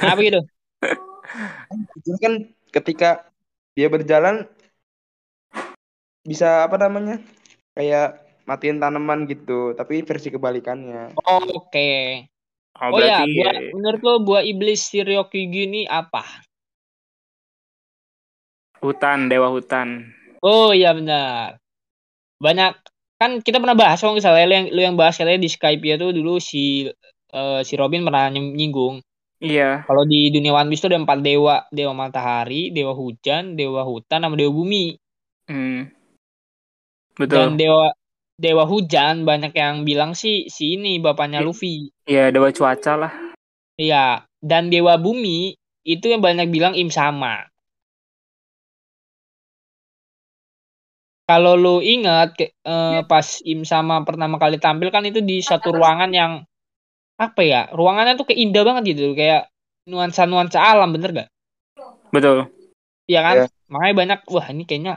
Apa 0.01 0.21
gitu? 0.21 0.41
Dajjal 1.69 2.17
kan 2.25 2.33
ketika 2.71 3.09
dia 3.75 3.87
berjalan 3.87 4.49
bisa 6.23 6.65
apa 6.65 6.77
namanya? 6.77 7.21
Kayak 7.73 8.19
matiin 8.45 8.81
tanaman 8.81 9.25
gitu, 9.25 9.73
tapi 9.75 10.03
versi 10.03 10.29
kebalikannya. 10.29 11.15
Oke. 11.15 12.27
Oh, 12.81 12.91
Oh, 12.91 12.99
ya, 12.99 13.21
berarti 13.21 13.31
buah, 13.37 13.55
menurut 13.77 14.01
lo 14.01 14.15
buah 14.25 14.43
iblis 14.43 14.89
Shiryokugi 14.89 15.69
ini 15.69 15.83
apa? 15.85 16.25
Hutan, 18.81 19.29
dewa 19.29 19.49
hutan. 19.53 20.11
Oh 20.41 20.73
iya 20.73 20.97
benar. 20.97 21.61
Banyak 22.41 22.73
kan 23.21 23.45
kita 23.45 23.61
pernah 23.61 23.77
bahas 23.77 24.01
kalau 24.01 24.17
salah 24.17 24.41
lu 24.49 24.57
yang 24.57 24.67
lu 24.73 24.81
yang 24.81 24.97
bahas 24.97 25.21
katanya 25.21 25.45
di 25.45 25.53
Skype 25.53 25.85
ya 25.85 26.01
tuh 26.01 26.17
dulu 26.17 26.41
si 26.41 26.89
eh, 27.31 27.61
si 27.61 27.75
Robin 27.77 28.01
pernah 28.01 28.33
nying- 28.33 28.57
nyinggung 28.57 29.05
Iya, 29.41 29.89
kalau 29.89 30.05
di 30.05 30.29
dunia 30.29 30.53
One 30.53 30.69
Piece 30.69 30.85
tuh 30.85 30.93
ada 30.93 31.01
empat 31.01 31.25
dewa, 31.25 31.65
dewa 31.73 31.97
matahari, 31.97 32.69
dewa 32.77 32.93
hujan, 32.93 33.57
dewa 33.57 33.89
hutan, 33.89 34.21
sama 34.21 34.37
dewa 34.37 34.53
bumi. 34.53 35.01
hmm. 35.49 35.81
Dan 37.25 37.57
Betul. 37.57 37.57
dewa 37.57 37.89
dewa 38.37 38.65
hujan 38.69 39.25
banyak 39.25 39.53
yang 39.57 39.85
bilang 39.89 40.13
sih 40.13 40.49
si 40.53 40.77
ini 40.77 41.01
bapaknya. 41.01 41.41
Luffy. 41.41 41.89
Iya, 42.05 42.29
dewa 42.33 42.53
cuaca 42.53 42.93
lah. 43.01 43.13
Iya, 43.81 44.29
dan 44.45 44.69
dewa 44.69 45.01
bumi 45.01 45.57
itu 45.89 46.05
yang 46.09 46.21
banyak 46.21 46.49
bilang 46.53 46.77
Im 46.77 46.93
sama. 46.93 47.49
Kalau 51.31 51.55
lu 51.55 51.79
ingat 51.79 52.35
ke- 52.35 52.59
eh, 52.67 53.07
pas 53.07 53.23
Im 53.47 53.63
sama 53.63 54.03
pertama 54.03 54.35
kali 54.43 54.59
tampil 54.59 54.91
kan 54.91 55.07
itu 55.07 55.23
di 55.23 55.39
satu 55.39 55.71
ruangan 55.71 56.11
yang 56.11 56.33
apa 57.23 57.47
ya? 57.47 57.71
Ruangannya 57.71 58.19
tuh 58.19 58.27
kayak 58.27 58.41
indah 58.51 58.63
banget 58.67 58.99
gitu, 58.99 59.15
kayak 59.15 59.47
nuansa-nuansa 59.87 60.59
alam, 60.59 60.91
bener 60.91 61.11
gak? 61.15 61.29
Betul. 62.11 62.51
Iya 63.07 63.21
kan? 63.23 63.37
Iya. 63.39 63.47
Makanya 63.71 63.95
banyak, 63.95 64.19
wah 64.27 64.47
ini 64.51 64.67
kayaknya 64.67 64.95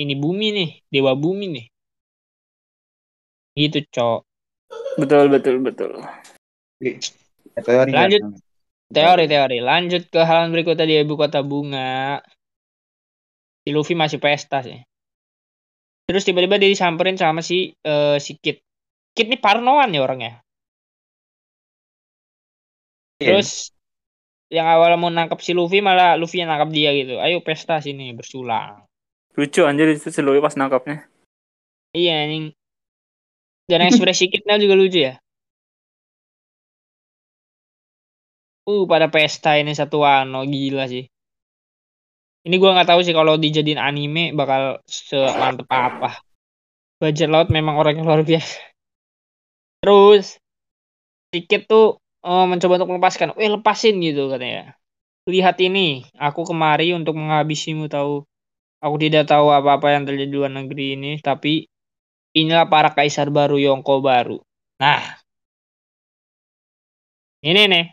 ini 0.00 0.16
bumi 0.16 0.46
nih, 0.56 0.70
dewa 0.88 1.12
bumi 1.12 1.46
nih. 1.52 1.66
Gitu, 3.52 3.84
Cok. 3.92 4.24
Betul, 4.96 5.28
betul, 5.28 5.60
betul. 5.60 6.00
Teori 7.60 7.90
kan? 7.92 8.08
Lanjut. 8.08 8.22
Teori-teori. 8.88 9.58
Lanjut 9.60 10.02
ke 10.08 10.20
halaman 10.24 10.56
berikutnya 10.56 10.88
di 10.88 10.96
ibu 11.04 11.20
kota 11.20 11.44
bunga. 11.44 12.24
Si 13.60 13.68
Luffy 13.76 13.92
masih 13.92 14.16
pesta 14.16 14.64
sih. 14.64 14.80
Terus 16.04 16.22
tiba-tiba 16.28 16.60
dia 16.60 16.68
disamperin 16.68 17.16
sama 17.16 17.40
si 17.40 17.72
eh, 17.80 18.16
si 18.20 18.36
Kid. 18.36 18.60
Kid 19.16 19.26
ini 19.30 19.38
parnoan 19.40 19.94
ya 19.94 20.00
orangnya. 20.04 20.32
Iya. 23.22 23.40
Terus 23.40 23.72
yang 24.52 24.68
awalnya 24.68 24.98
mau 25.00 25.08
nangkap 25.08 25.40
si 25.40 25.56
Luffy 25.56 25.80
malah 25.80 26.20
Luffy 26.20 26.44
yang 26.44 26.52
nangkap 26.52 26.70
dia 26.74 26.92
gitu. 26.92 27.16
Ayo 27.22 27.40
pesta 27.40 27.80
sini 27.80 28.12
bersulang. 28.12 28.84
Lucu 29.34 29.64
anjir 29.64 29.90
itu 29.90 30.12
si 30.12 30.20
Louis 30.20 30.44
pas 30.44 30.54
nangkapnya. 30.54 31.08
Iya 31.96 32.26
anjing. 32.26 32.54
Dan 33.64 33.80
ekspresi 33.88 34.28
Kidnya 34.28 34.60
juga 34.60 34.76
lucu 34.76 35.08
ya. 35.08 35.16
Uh 38.68 38.84
pada 38.88 39.08
pesta 39.08 39.56
ini 39.56 39.72
satu 39.72 40.04
wano 40.04 40.44
gila 40.44 40.84
sih. 40.84 41.08
Ini 42.44 42.54
gua 42.60 42.76
nggak 42.76 42.88
tahu 42.92 43.00
sih 43.04 43.14
kalau 43.16 43.40
dijadiin 43.40 43.80
anime 43.80 44.36
bakal 44.36 44.84
semantep 44.84 45.68
apa. 45.72 46.20
Bajak 47.00 47.28
laut 47.32 47.48
memang 47.48 47.74
orangnya 47.80 48.04
luar 48.04 48.22
biasa. 48.24 48.60
Terus 49.80 50.40
Kid 51.34 51.66
tuh 51.66 51.98
eh, 52.22 52.46
mencoba 52.46 52.78
untuk 52.78 52.90
melepaskan. 52.94 53.34
Weh 53.34 53.50
lepasin 53.50 53.98
gitu 53.98 54.30
katanya. 54.30 54.76
Lihat 55.24 55.56
ini, 55.64 56.04
aku 56.20 56.44
kemari 56.44 56.92
untuk 56.92 57.16
menghabisimu 57.16 57.88
tahu. 57.88 58.22
Aku 58.84 58.96
tidak 59.00 59.24
tahu 59.32 59.48
apa-apa 59.48 59.96
yang 59.96 60.04
terjadi 60.04 60.28
di 60.28 60.36
luar 60.36 60.52
negeri 60.52 61.00
ini, 61.00 61.12
tapi 61.24 61.64
inilah 62.36 62.68
para 62.68 62.92
kaisar 62.92 63.32
baru 63.32 63.56
Yonko 63.56 64.04
baru. 64.04 64.36
Nah, 64.76 65.00
ini 67.44 67.62
nih, 67.72 67.84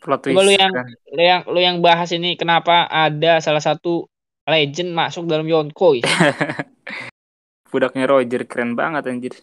Plot 0.00 0.20
twist. 0.24 0.34
Coba 0.34 0.42
lu 0.48 0.52
yang- 0.56 0.72
kan. 0.72 0.86
lu 0.88 1.22
yang 1.22 1.40
lu 1.44 1.60
yang 1.60 1.76
bahas 1.84 2.08
ini 2.10 2.34
kenapa 2.34 2.88
ada 2.88 3.38
salah 3.44 3.60
satu 3.60 4.08
legend 4.48 4.96
masuk 4.96 5.28
dalam 5.28 5.44
Yonko 5.44 6.00
ya? 6.00 6.04
Budaknya 7.70 8.08
Roger 8.08 8.42
keren 8.48 8.74
banget 8.74 9.06
anjir. 9.06 9.34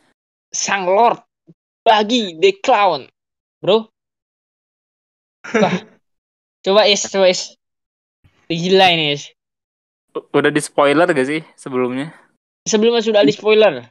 Sang 0.52 0.90
Lord 0.90 1.22
bagi 1.86 2.36
The 2.36 2.60
Clown, 2.60 3.08
bro. 3.64 3.88
Wah, 5.48 5.76
coba 6.66 6.90
is, 6.90 7.06
coba 7.08 7.32
is. 7.32 7.56
Gila 8.52 8.92
ini 8.92 9.16
is. 9.16 9.32
Udah 10.12 10.50
di 10.50 10.60
spoiler 10.60 11.08
gak 11.08 11.28
sih 11.28 11.46
sebelumnya? 11.56 12.12
Sebelumnya 12.68 13.06
sudah 13.06 13.22
ada 13.24 13.32
spoiler. 13.32 13.88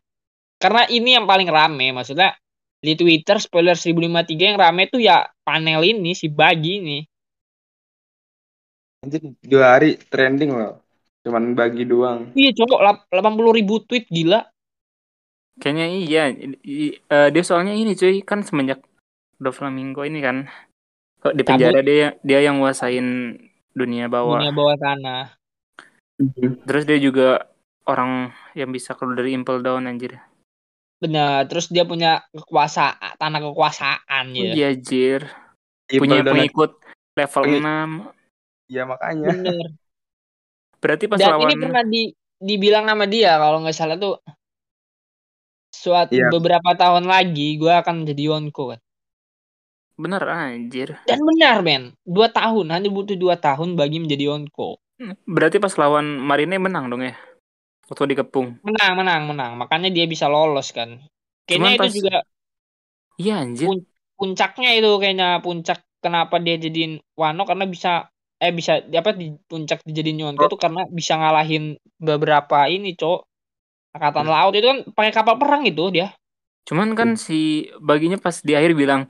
Karena 0.60 0.84
ini 0.88 1.16
yang 1.16 1.24
paling 1.24 1.48
rame, 1.48 1.92
maksudnya 1.92 2.36
di 2.80 2.92
Twitter 2.94 3.40
spoiler 3.40 3.74
1053 3.74 4.36
yang 4.54 4.58
rame 4.60 4.88
tuh 4.92 5.00
ya 5.00 5.26
panel 5.42 5.80
ini 5.82 6.12
si 6.12 6.28
Bagi 6.28 6.72
ini. 6.80 6.98
Anjir, 9.04 9.22
dua 9.44 9.76
hari 9.78 9.96
trending 9.98 10.52
loh. 10.52 10.82
Cuman 11.26 11.58
bagi 11.58 11.82
doang. 11.82 12.30
Iya 12.38 12.54
cowok 12.54 12.80
lap- 12.82 13.06
80 13.10 13.58
ribu 13.58 13.82
tweet 13.82 14.06
gila. 14.06 14.46
Kayaknya 15.58 15.86
iya. 15.90 16.22
I- 16.30 16.60
i- 16.62 16.96
eh, 17.00 17.28
dia 17.34 17.42
soalnya 17.42 17.74
ini 17.74 17.96
cuy 17.98 18.22
kan 18.22 18.44
semenjak 18.46 18.82
Do 19.36 19.52
Flamingo 19.52 20.00
ini 20.06 20.24
kan 20.24 20.48
kok 21.20 21.36
di 21.36 21.42
penjara 21.44 21.84
dia 21.84 22.16
dia 22.24 22.40
yang 22.40 22.62
nguasain 22.62 23.36
dunia 23.76 24.08
bawah. 24.08 24.40
Dunia 24.40 24.52
bawah 24.54 24.76
tanah. 24.80 25.24
Terus 26.64 26.84
dia 26.88 26.96
juga 26.96 27.44
orang 27.84 28.32
yang 28.56 28.72
bisa 28.72 28.96
keluar 28.96 29.20
dari 29.20 29.36
Impel 29.36 29.60
Down 29.60 29.84
anjir. 29.84 30.16
Benar, 30.96 31.44
terus 31.44 31.68
dia 31.68 31.84
punya 31.84 32.24
kekuasaan, 32.32 33.16
tanah 33.16 33.40
kekuasaan 33.42 34.24
gitu. 34.32 34.52
Iya 34.54 34.66
anjir. 34.72 35.20
Iya, 35.86 35.98
Punya 36.00 36.16
Donat. 36.18 36.32
pengikut 36.32 36.70
level 37.12 37.42
Pengik- 37.44 37.62
6. 37.62 37.90
Iya 38.66 38.82
makanya. 38.84 39.28
Bener. 39.30 39.66
Berarti 40.82 41.04
pas 41.06 41.18
Dan 41.18 41.28
lawan 41.30 41.48
ini 41.48 41.62
pernah 41.62 41.84
di, 41.84 42.02
dibilang 42.36 42.84
sama 42.84 43.04
dia 43.04 43.36
kalau 43.36 43.58
nggak 43.60 43.76
salah 43.76 43.96
tuh 43.96 44.16
suatu 45.68 46.12
Iya. 46.12 46.32
beberapa 46.32 46.72
tahun 46.72 47.04
lagi 47.04 47.56
gue 47.56 47.68
akan 47.70 48.02
menjadi 48.04 48.22
Yonko 48.32 48.64
kan. 48.72 48.80
bener 49.96 50.20
anjir. 50.22 50.92
Dan 51.08 51.24
benar 51.24 51.64
men, 51.64 51.96
dua 52.04 52.28
tahun 52.28 52.68
hanya 52.68 52.92
butuh 52.92 53.16
dua 53.16 53.40
tahun 53.40 53.80
bagi 53.80 53.96
menjadi 53.96 54.28
Yonko. 54.28 54.76
Berarti 55.24 55.56
pas 55.56 55.72
lawan 55.72 56.20
Marine 56.20 56.60
menang 56.60 56.88
dong 56.88 57.00
ya. 57.00 57.16
Waktu 57.86 58.04
dikepung. 58.14 58.58
Menang, 58.66 58.92
menang, 58.98 59.22
menang. 59.30 59.52
Makanya 59.58 59.88
dia 59.94 60.06
bisa 60.10 60.26
lolos 60.26 60.74
kan. 60.74 60.98
Kayaknya 61.46 61.54
Cuman 61.54 61.70
itu 61.74 61.82
pas- 61.82 61.96
juga 61.96 62.16
Iya 63.16 63.34
anjir. 63.40 63.66
Pun- 63.70 63.86
puncaknya 64.16 64.70
itu 64.76 64.90
kayaknya 65.00 65.28
puncak 65.40 65.78
kenapa 66.04 66.36
dia 66.40 66.56
jadiin 66.60 67.00
Wano 67.16 67.44
karena 67.48 67.64
bisa 67.64 68.08
eh 68.36 68.52
bisa 68.52 68.84
apa 68.84 69.16
di 69.16 69.32
puncak 69.48 69.80
dijadiin 69.88 70.20
Yonko 70.20 70.52
tuh 70.52 70.60
karena 70.60 70.84
bisa 70.92 71.16
ngalahin 71.16 71.80
beberapa 71.96 72.68
ini 72.68 72.92
cok 72.92 73.24
angkatan 73.96 74.28
laut 74.28 74.52
itu 74.52 74.66
kan 74.68 74.78
pakai 74.92 75.12
kapal 75.16 75.40
perang 75.40 75.64
itu 75.64 75.88
dia 75.88 76.12
Cuman 76.68 76.92
kan 76.92 77.16
si 77.16 77.64
baginya 77.80 78.20
pas 78.20 78.36
di 78.44 78.52
akhir 78.52 78.76
bilang 78.76 79.08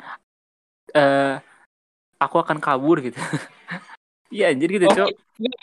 eh 0.94 1.34
aku 2.22 2.36
akan 2.42 2.58
kabur 2.62 3.02
gitu. 3.02 3.18
Iya 4.34 4.50
anjir 4.50 4.68
gitu, 4.74 4.86
Oh, 4.90 4.94
Cok. 4.94 5.08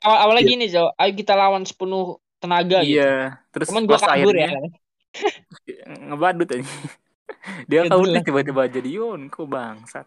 awal 0.08 0.20
awalnya 0.24 0.44
gini 0.48 0.66
cok 0.72 0.96
ayo 0.96 1.12
kita 1.20 1.34
lawan 1.36 1.68
sepenuh 1.68 2.16
tenaga 2.44 2.84
gitu 2.84 3.00
Iya, 3.00 3.40
terus 3.56 3.68
cuman 3.72 3.84
gua 3.88 3.96
pas 3.96 4.04
kabur 4.04 4.36
ya 4.36 4.48
akhirnya 4.52 4.70
ngebadut 6.12 6.50
aja. 6.52 6.64
Dia 7.70 7.80
Gak 7.84 7.92
kabur 7.96 8.08
tiba-tiba 8.20 8.62
jadi 8.68 8.90
Yonko 9.00 9.42
bangsat. 9.48 10.06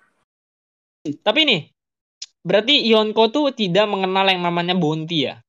tapi 1.22 1.40
nih 1.46 1.60
berarti 2.42 2.82
Yonko 2.86 3.30
tuh 3.30 3.54
tidak 3.54 3.86
mengenal 3.86 4.26
yang 4.26 4.42
namanya 4.42 4.74
bounty 4.74 5.30
ya 5.30 5.40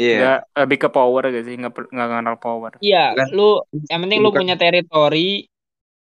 Iya. 0.00 0.16
Nggak 0.18 0.40
lebih 0.66 0.78
ke 0.82 0.88
power 0.88 1.22
gak 1.30 1.44
sih? 1.46 1.54
Nggak 1.54 1.72
nggak 1.92 2.08
kenal 2.10 2.36
power. 2.40 2.72
Iya, 2.80 3.14
lu 3.30 3.60
yang 3.86 4.00
penting 4.02 4.18
lu 4.18 4.32
Bukan. 4.32 4.40
punya 4.42 4.56
teritori, 4.58 5.46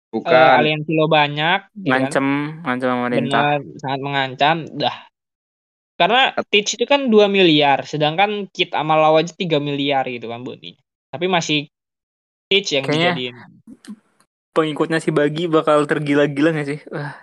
Bukan. 0.08 0.32
aliansi 0.32 0.90
lo 0.96 1.10
banyak, 1.10 1.60
ya 1.82 1.90
kan? 1.90 1.90
Ngancem, 2.06 2.26
ngancem 2.62 2.88
pemerintah. 2.88 3.42
Benar, 3.58 3.80
sangat 3.82 4.00
mengancam. 4.00 4.56
Dah. 4.78 4.96
Karena 6.02 6.34
Teach 6.50 6.74
itu 6.74 6.82
kan 6.82 7.06
2 7.06 7.30
miliar, 7.30 7.86
sedangkan 7.86 8.50
Kit 8.50 8.74
sama 8.74 8.98
Law 8.98 9.14
aja 9.14 9.30
3 9.30 9.62
miliar 9.62 10.02
gitu 10.10 10.26
kan 10.26 10.42
boninya. 10.42 10.82
Tapi 11.14 11.30
masih 11.30 11.70
Teach 12.50 12.74
yang 12.74 12.82
Kayaknya- 12.82 13.14
dijadiin. 13.14 13.36
Pengikutnya 14.50 14.98
si 14.98 15.14
Bagi 15.14 15.46
bakal 15.46 15.86
tergila-gila 15.86 16.50
gak 16.52 16.66
sih? 16.66 16.80
Wah, 16.90 17.14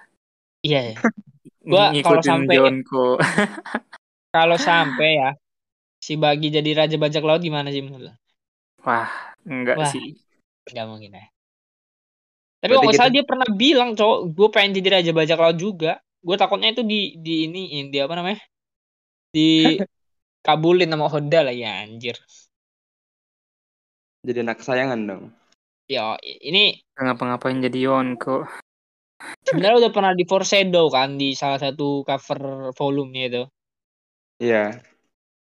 Iya 0.63 0.79
ya. 0.91 0.95
Gua 1.69 1.91
kalau 1.99 2.23
sampai-. 2.23 2.57
Kalau 4.29 4.55
sampai 4.55 5.09
ya 5.17 5.29
si 5.99 6.15
Bagi 6.15 6.47
jadi 6.47 6.71
raja 6.71 6.95
bajak 6.95 7.19
laut 7.21 7.43
gimana 7.43 7.67
sih 7.69 7.83
menurut 7.83 8.09
lo? 8.09 8.13
Wah, 8.81 9.11
enggak 9.43 9.75
Wah. 9.75 9.89
sih. 9.91 10.15
Gak 10.69 10.87
mungkin 10.87 11.19
ya. 11.19 11.25
Tapi 12.61 12.71
kalau 12.73 12.89
kita- 12.89 12.99
salah 13.01 13.11
dia 13.11 13.25
pernah 13.25 13.49
bilang, 13.49 13.89
cowok, 13.93 14.19
gue 14.31 14.47
pengen 14.49 14.71
jadi 14.79 14.89
raja 15.01 15.11
bajak 15.11 15.37
laut 15.37 15.57
juga. 15.57 15.97
Gue 16.21 16.35
takutnya 16.35 16.71
itu 16.71 16.81
di 16.85 17.17
di 17.17 17.49
ini 17.49 17.61
di 17.89 17.97
apa 17.97 18.13
namanya? 18.15 18.39
Di 19.29 19.77
kabulin 20.41 20.89
sama 20.89 21.05
Honda 21.05 21.45
lah 21.45 21.53
ya 21.53 21.85
anjir. 21.85 22.17
Jadi 24.25 24.37
anak 24.43 24.59
kesayangan 24.59 24.99
dong. 25.05 25.23
Ya 25.89 26.17
ini 26.21 26.81
ngapa-ngapain 26.97 27.61
jadi 27.61 27.89
Yonko. 27.89 28.45
sebenarnya 29.43 29.83
udah 29.83 29.91
pernah 29.91 30.13
di 30.15 30.23
foreshadow 30.23 30.87
kan 30.87 31.19
di 31.19 31.35
salah 31.35 31.59
satu 31.59 32.07
cover 32.07 32.71
volumenya 32.71 33.25
itu. 33.27 33.43
Iya. 34.39 34.79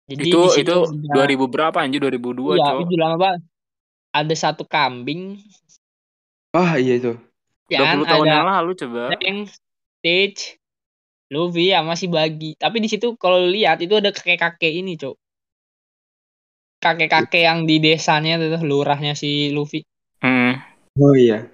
Jadi 0.07 0.23
itu 0.31 0.39
di 0.39 0.49
situ 0.55 0.71
itu 0.71 0.77
ada- 1.11 1.27
2000 1.27 1.51
berapa 1.51 1.75
anjir 1.83 1.99
2002 1.99 2.55
Iya, 2.55 2.79
itu 2.79 2.95
lama 2.95 3.15
banget. 3.19 3.41
Ada 4.15 4.35
satu 4.39 4.63
kambing, 4.63 5.35
Wah 6.55 6.79
iya 6.79 6.95
itu. 6.95 7.19
ya 7.67 7.83
kan? 7.83 7.99
20 7.99 8.07
tahun 8.07 8.25
Ada 8.25 8.33
yang 8.39 8.47
lalu 8.47 8.71
coba. 8.79 9.03
Stage, 9.99 10.41
Luffy 11.27 11.75
sama 11.75 11.93
si 11.99 12.07
Bagi. 12.07 12.55
Tapi 12.55 12.77
di 12.79 12.87
situ 12.87 13.19
kalau 13.19 13.43
lu 13.43 13.51
lihat 13.51 13.83
itu 13.83 13.99
ada 13.99 14.15
kakek-kakek 14.15 14.73
ini, 14.79 14.95
Cok. 14.95 15.15
Kakek-kakek 16.79 17.43
yang 17.43 17.65
di 17.67 17.83
desanya 17.83 18.39
tuh 18.39 18.63
lurahnya 18.63 19.17
si 19.17 19.51
Luffy. 19.51 19.83
Hmm. 20.23 20.55
Oh 20.97 21.13
iya. 21.13 21.45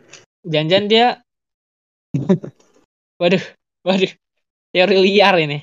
Jangan-jangan 0.44 0.88
dia 0.88 1.08
Waduh, 3.22 3.44
waduh. 3.88 4.14
Teori 4.74 4.98
liar 5.00 5.36
ini. 5.42 5.60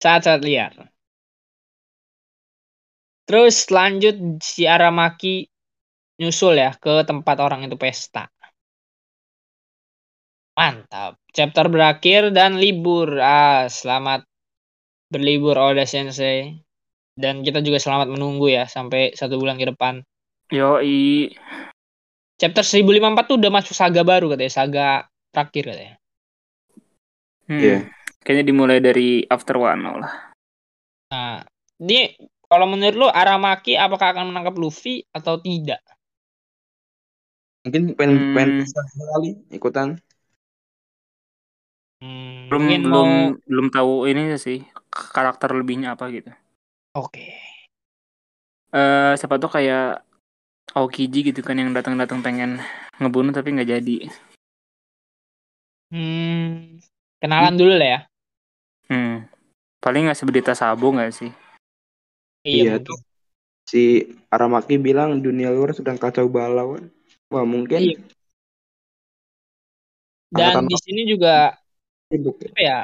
Saat-saat 0.00 0.40
liar. 0.40 0.72
Terus 3.28 3.70
lanjut 3.70 4.42
si 4.42 4.66
Aramaki 4.66 5.46
nyusul 6.18 6.58
ya 6.58 6.74
ke 6.74 7.06
tempat 7.06 7.36
orang 7.38 7.68
itu 7.68 7.76
pesta. 7.78 8.26
Mantap. 10.60 11.16
Chapter 11.32 11.72
berakhir 11.72 12.36
dan 12.36 12.60
libur. 12.60 13.16
Ah, 13.16 13.64
selamat 13.64 14.28
berlibur 15.08 15.56
Oda 15.56 15.88
Sensei. 15.88 16.60
Dan 17.16 17.40
kita 17.40 17.64
juga 17.64 17.80
selamat 17.80 18.12
menunggu 18.12 18.52
ya 18.52 18.68
sampai 18.68 19.16
satu 19.16 19.40
bulan 19.40 19.56
ke 19.56 19.72
depan. 19.72 20.04
Yoi. 20.52 21.32
Chapter 22.36 22.60
1054 22.60 23.24
tuh 23.24 23.36
udah 23.40 23.50
masuk 23.52 23.72
saga 23.72 24.04
baru 24.04 24.36
katanya, 24.36 24.52
saga 24.52 24.88
terakhir 25.32 25.72
katanya. 25.72 25.94
Hmm. 27.48 27.60
Iya. 27.60 27.78
Kayaknya 28.20 28.44
dimulai 28.44 28.78
dari 28.84 29.24
After 29.32 29.56
Wano 29.56 29.96
lah. 29.96 30.12
Nah, 31.08 31.40
ini 31.80 32.20
kalau 32.44 32.68
menurut 32.68 32.96
lo 33.00 33.08
Aramaki 33.08 33.80
apakah 33.80 34.12
akan 34.12 34.28
menangkap 34.28 34.60
Luffy 34.60 35.08
atau 35.08 35.40
tidak? 35.40 35.80
Mungkin 37.64 37.96
pengen 37.96 38.16
Hmm. 38.16 38.34
pengen 38.36 38.52
sekali 38.68 39.30
ikutan. 39.52 39.96
Hmm, 42.50 42.58
Belum 42.58 42.62
mungkin 42.66 42.82
belum 42.82 42.90
mau 42.90 43.38
belum 43.46 43.66
tahu 43.70 43.92
ini 44.10 44.34
sih 44.34 44.66
karakter 44.90 45.54
lebihnya 45.54 45.94
apa 45.94 46.10
gitu. 46.10 46.34
oke. 46.98 47.26
Eh 48.74 49.12
siapa 49.14 49.38
tuh 49.38 49.50
kayak 49.50 50.02
Aokiji 50.74 51.30
gitu 51.30 51.42
kan 51.42 51.58
yang 51.58 51.74
datang-datang 51.74 52.22
pengen 52.22 52.62
ngebunuh 52.98 53.30
tapi 53.34 53.54
nggak 53.54 53.70
jadi. 53.70 53.98
Hmm, 55.90 56.78
kenalan 57.18 57.54
dulu 57.58 57.74
lah 57.74 57.88
ya. 57.98 58.00
Hmm. 58.86 59.26
Paling 59.82 60.06
nggak 60.06 60.18
seberita 60.18 60.54
Sabo 60.54 60.94
nggak 60.94 61.10
sih? 61.10 61.30
Iya, 62.46 62.54
Iya, 62.54 62.72
mungkin. 62.78 62.98
Si 63.66 64.06
Aramaki 64.30 64.78
bilang 64.78 65.18
dunia 65.22 65.50
luar 65.50 65.74
sedang 65.74 65.98
kacau 65.98 66.26
balau. 66.30 66.78
Wah 67.30 67.46
mungkin 67.46 67.94
Iya. 67.94 67.98
Dan 70.30 70.46
Angkatan 70.54 70.66
di 70.70 70.76
sini 70.78 71.02
juga. 71.10 71.59
Apa 72.10 72.58
ya? 72.60 72.78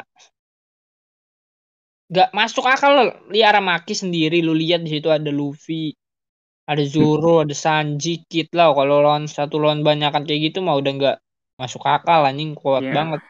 Gak 2.06 2.30
masuk 2.30 2.62
akal 2.70 2.94
loh. 2.94 3.08
Li 3.34 3.42
Aramaki 3.42 3.98
sendiri 3.98 4.38
lu 4.38 4.54
lihat 4.54 4.86
di 4.86 4.94
situ 4.94 5.10
ada 5.10 5.26
Luffy, 5.34 5.90
ada 6.70 6.82
Zoro, 6.86 7.42
ada 7.42 7.50
Sanji, 7.50 8.22
Kid 8.30 8.54
lah. 8.54 8.70
Kalau 8.70 9.02
lawan 9.02 9.26
satu 9.26 9.58
lawan 9.58 9.82
banyakan 9.82 10.22
kayak 10.22 10.54
gitu 10.54 10.62
mah 10.62 10.78
udah 10.78 10.92
nggak 10.94 11.16
masuk 11.58 11.82
akal 11.82 12.22
anjing 12.22 12.54
kuat 12.54 12.86
Iya. 12.86 12.94
banget. 12.94 13.20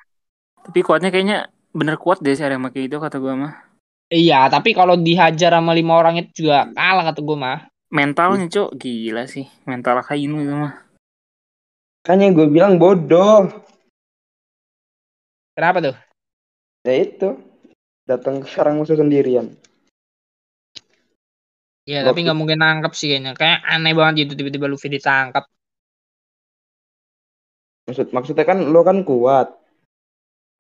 Tapi 0.69 0.81
kuatnya 0.85 1.09
kayaknya 1.09 1.39
bener 1.73 1.97
kuat 1.97 2.21
deh 2.21 2.37
si 2.37 2.45
Aramaki 2.45 2.85
itu 2.85 3.01
kata 3.01 3.17
gua 3.17 3.33
mah. 3.33 3.53
Iya, 4.07 4.47
tapi 4.47 4.71
kalau 4.71 4.95
dihajar 4.95 5.51
sama 5.51 5.75
lima 5.75 5.99
orang 5.99 6.23
itu 6.23 6.47
juga 6.47 6.71
kalah 6.79 7.11
kata 7.11 7.21
gue 7.27 7.39
mah. 7.39 7.67
Mentalnya 7.91 8.47
cok 8.47 8.79
gila 8.79 9.27
sih. 9.27 9.51
Mental 9.67 9.99
Kainu 9.99 10.47
itu 10.47 10.55
mah. 10.55 10.79
Makanya 12.07 12.27
gue 12.39 12.47
bilang 12.47 12.79
bodoh. 12.79 13.51
Kenapa 15.57 15.79
tuh? 15.81 15.97
Ya 16.85 16.95
itu. 17.01 17.29
Datang 18.07 18.45
ke 18.45 18.49
sarang 18.53 18.79
musuh 18.79 18.95
sendirian. 18.95 19.57
Ya, 21.87 22.03
Loh, 22.03 22.13
tapi 22.13 22.27
nggak 22.27 22.39
mungkin 22.39 22.59
nangkep 22.61 22.93
sih 22.95 23.09
kayaknya. 23.11 23.33
Kayak 23.35 23.59
aneh 23.67 23.93
banget 23.97 24.15
gitu 24.27 24.33
tiba-tiba 24.39 24.67
Luffy 24.69 24.93
ditangkap. 24.93 25.49
Maksud 27.87 28.11
maksudnya 28.11 28.45
kan 28.45 28.59
lo 28.69 28.83
kan 28.85 29.01
kuat. 29.07 29.49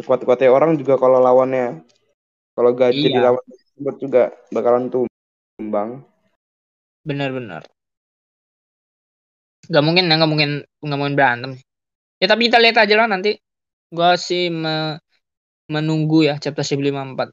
Kuat-kuatnya 0.00 0.52
orang 0.52 0.76
juga 0.80 1.00
kalau 1.00 1.18
lawannya 1.20 1.80
kalau 2.56 2.72
gak 2.72 2.92
Iya. 2.96 3.04
jadi 3.04 3.18
lawan 3.20 3.44
tersebut 3.48 3.94
juga 4.00 4.22
bakalan 4.52 4.84
tumbang. 4.92 6.04
Bener-bener. 7.04 7.62
Gak 9.66 9.82
mungkin 9.82 10.06
ya, 10.06 10.14
nggak 10.14 10.30
mungkin 10.30 10.50
nggak 10.84 10.98
mungkin 10.98 11.16
berantem. 11.18 11.52
Ya 12.22 12.26
tapi 12.30 12.46
kita 12.48 12.62
lihat 12.62 12.76
aja 12.80 12.94
lah 12.96 13.08
nanti. 13.10 13.34
Gua 13.94 14.10
sih 14.26 14.42
me- 14.62 14.98
menunggu 15.74 16.18
ya 16.28 16.34
chapter 16.42 16.64
1054. 16.68 17.28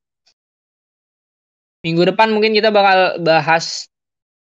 Minggu 1.86 2.04
depan 2.10 2.28
mungkin 2.36 2.52
kita 2.58 2.70
bakal 2.78 3.00
bahas 3.24 3.66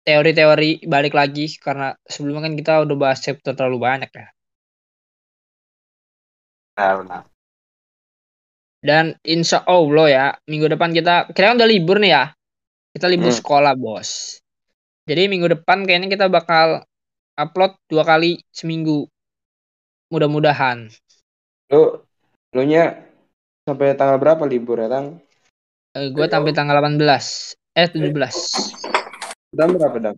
teori-teori 0.06 0.70
balik 0.94 1.14
lagi 1.20 1.46
karena 1.64 1.88
sebelumnya 2.12 2.42
kan 2.50 2.54
kita 2.60 2.72
udah 2.84 2.96
bahas 3.02 3.18
chapter 3.24 3.52
terlalu 3.58 3.78
banyak 3.88 4.10
ya. 4.20 4.26
Benar, 6.76 7.26
Dan 8.80 9.12
insya 9.24 9.60
Allah 9.68 10.06
ya 10.08 10.26
minggu 10.48 10.68
depan 10.72 10.90
kita 10.96 11.28
kira 11.36 11.52
udah 11.56 11.68
libur 11.68 11.96
nih 12.00 12.12
ya. 12.16 12.24
Kita 12.96 13.06
libur 13.12 13.30
Hmm. 13.30 13.40
sekolah 13.40 13.74
bos. 13.76 14.40
Jadi 15.08 15.28
minggu 15.32 15.48
depan 15.60 15.84
kayaknya 15.86 16.08
kita 16.12 16.26
bakal 16.32 16.84
upload 17.36 17.72
dua 17.90 18.04
kali 18.06 18.40
seminggu. 18.52 19.08
Mudah-mudahan. 20.12 20.78
Lo 21.70 22.02
lo 22.50 22.62
nya 22.66 22.98
sampai 23.62 23.94
tanggal 23.94 24.18
berapa 24.18 24.42
libur 24.44 24.83
ya, 24.83 24.90
Tang? 24.90 25.22
Eh, 25.94 26.11
gue 26.11 26.26
tampil 26.26 26.50
tanggal 26.50 26.83
18. 26.83 27.55
Eh 27.78 27.86
17. 27.86 28.11
Sadam 29.55 29.78
berapa, 29.78 29.97
Dam? 30.03 30.16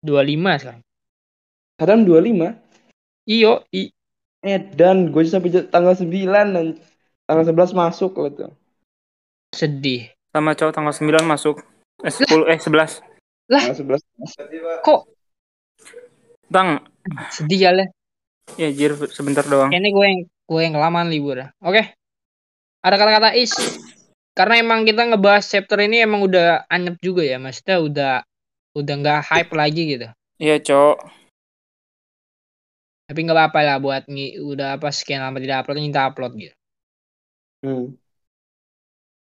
25 0.00 0.60
sekarang. 0.60 0.82
Sadam 1.76 2.00
25. 2.08 2.56
Iyo, 3.28 3.64
i. 3.72 3.92
Edan, 4.44 5.08
gue 5.08 5.24
sampai 5.24 5.52
tanggal 5.72 5.96
9 5.96 6.08
dan 6.28 6.76
tanggal 7.24 7.44
11 7.48 7.72
masuk 7.72 8.12
lo 8.20 8.28
tuh. 8.28 8.52
Sedih. 9.56 10.12
Sama 10.32 10.52
cowok 10.52 10.72
tanggal 10.76 10.92
9 10.92 11.24
masuk. 11.24 11.64
Eh 12.04 12.12
10 12.12 12.48
eh 12.52 12.60
11. 12.60 13.00
Tanggal 13.48 13.76
11. 13.76 14.84
Kok 14.84 15.00
Tang, 16.52 16.84
sedih 17.32 17.60
ya 17.66 17.70
lah. 17.72 17.88
Ya 18.60 18.68
jir 18.70 18.94
sebentar 19.10 19.44
doang. 19.46 19.70
Kayaknya 19.72 19.90
gue 19.90 20.06
yang 20.06 20.20
gue 20.28 20.60
yang 20.60 20.74
kelamaan 20.76 21.08
libur 21.08 21.36
ya. 21.40 21.48
Oke. 21.64 21.96
Ada 22.84 22.96
kata-kata 23.00 23.28
is. 23.36 23.52
Karena 24.34 24.58
emang 24.58 24.82
kita 24.82 25.06
ngebahas 25.06 25.46
chapter 25.46 25.78
ini 25.80 26.02
emang 26.02 26.26
udah 26.26 26.66
anyep 26.68 26.98
juga 27.00 27.22
ya. 27.22 27.38
Maksudnya 27.40 27.76
udah 27.80 28.14
udah 28.74 28.94
nggak 28.98 29.20
hype 29.30 29.52
lagi 29.54 29.82
gitu. 29.94 30.08
Iya, 30.42 30.58
cowok. 30.60 30.98
Tapi 33.04 33.18
nggak 33.20 33.36
apa-apa 33.36 33.60
lah 33.62 33.76
buat 33.78 34.04
ngi, 34.08 34.40
udah 34.42 34.80
apa 34.80 34.88
sekian 34.90 35.22
lama 35.22 35.38
tidak 35.38 35.62
upload 35.62 35.78
minta 35.78 36.08
upload 36.08 36.32
gitu. 36.40 36.56
Hmm. 37.62 37.94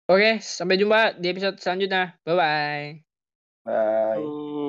Oke, 0.06 0.38
sampai 0.42 0.78
jumpa 0.78 1.18
di 1.18 1.26
episode 1.30 1.58
selanjutnya. 1.62 2.18
Bye 2.26 2.34
bye. 2.34 2.86
Bye. 3.66 4.22
Tuh. 4.22 4.65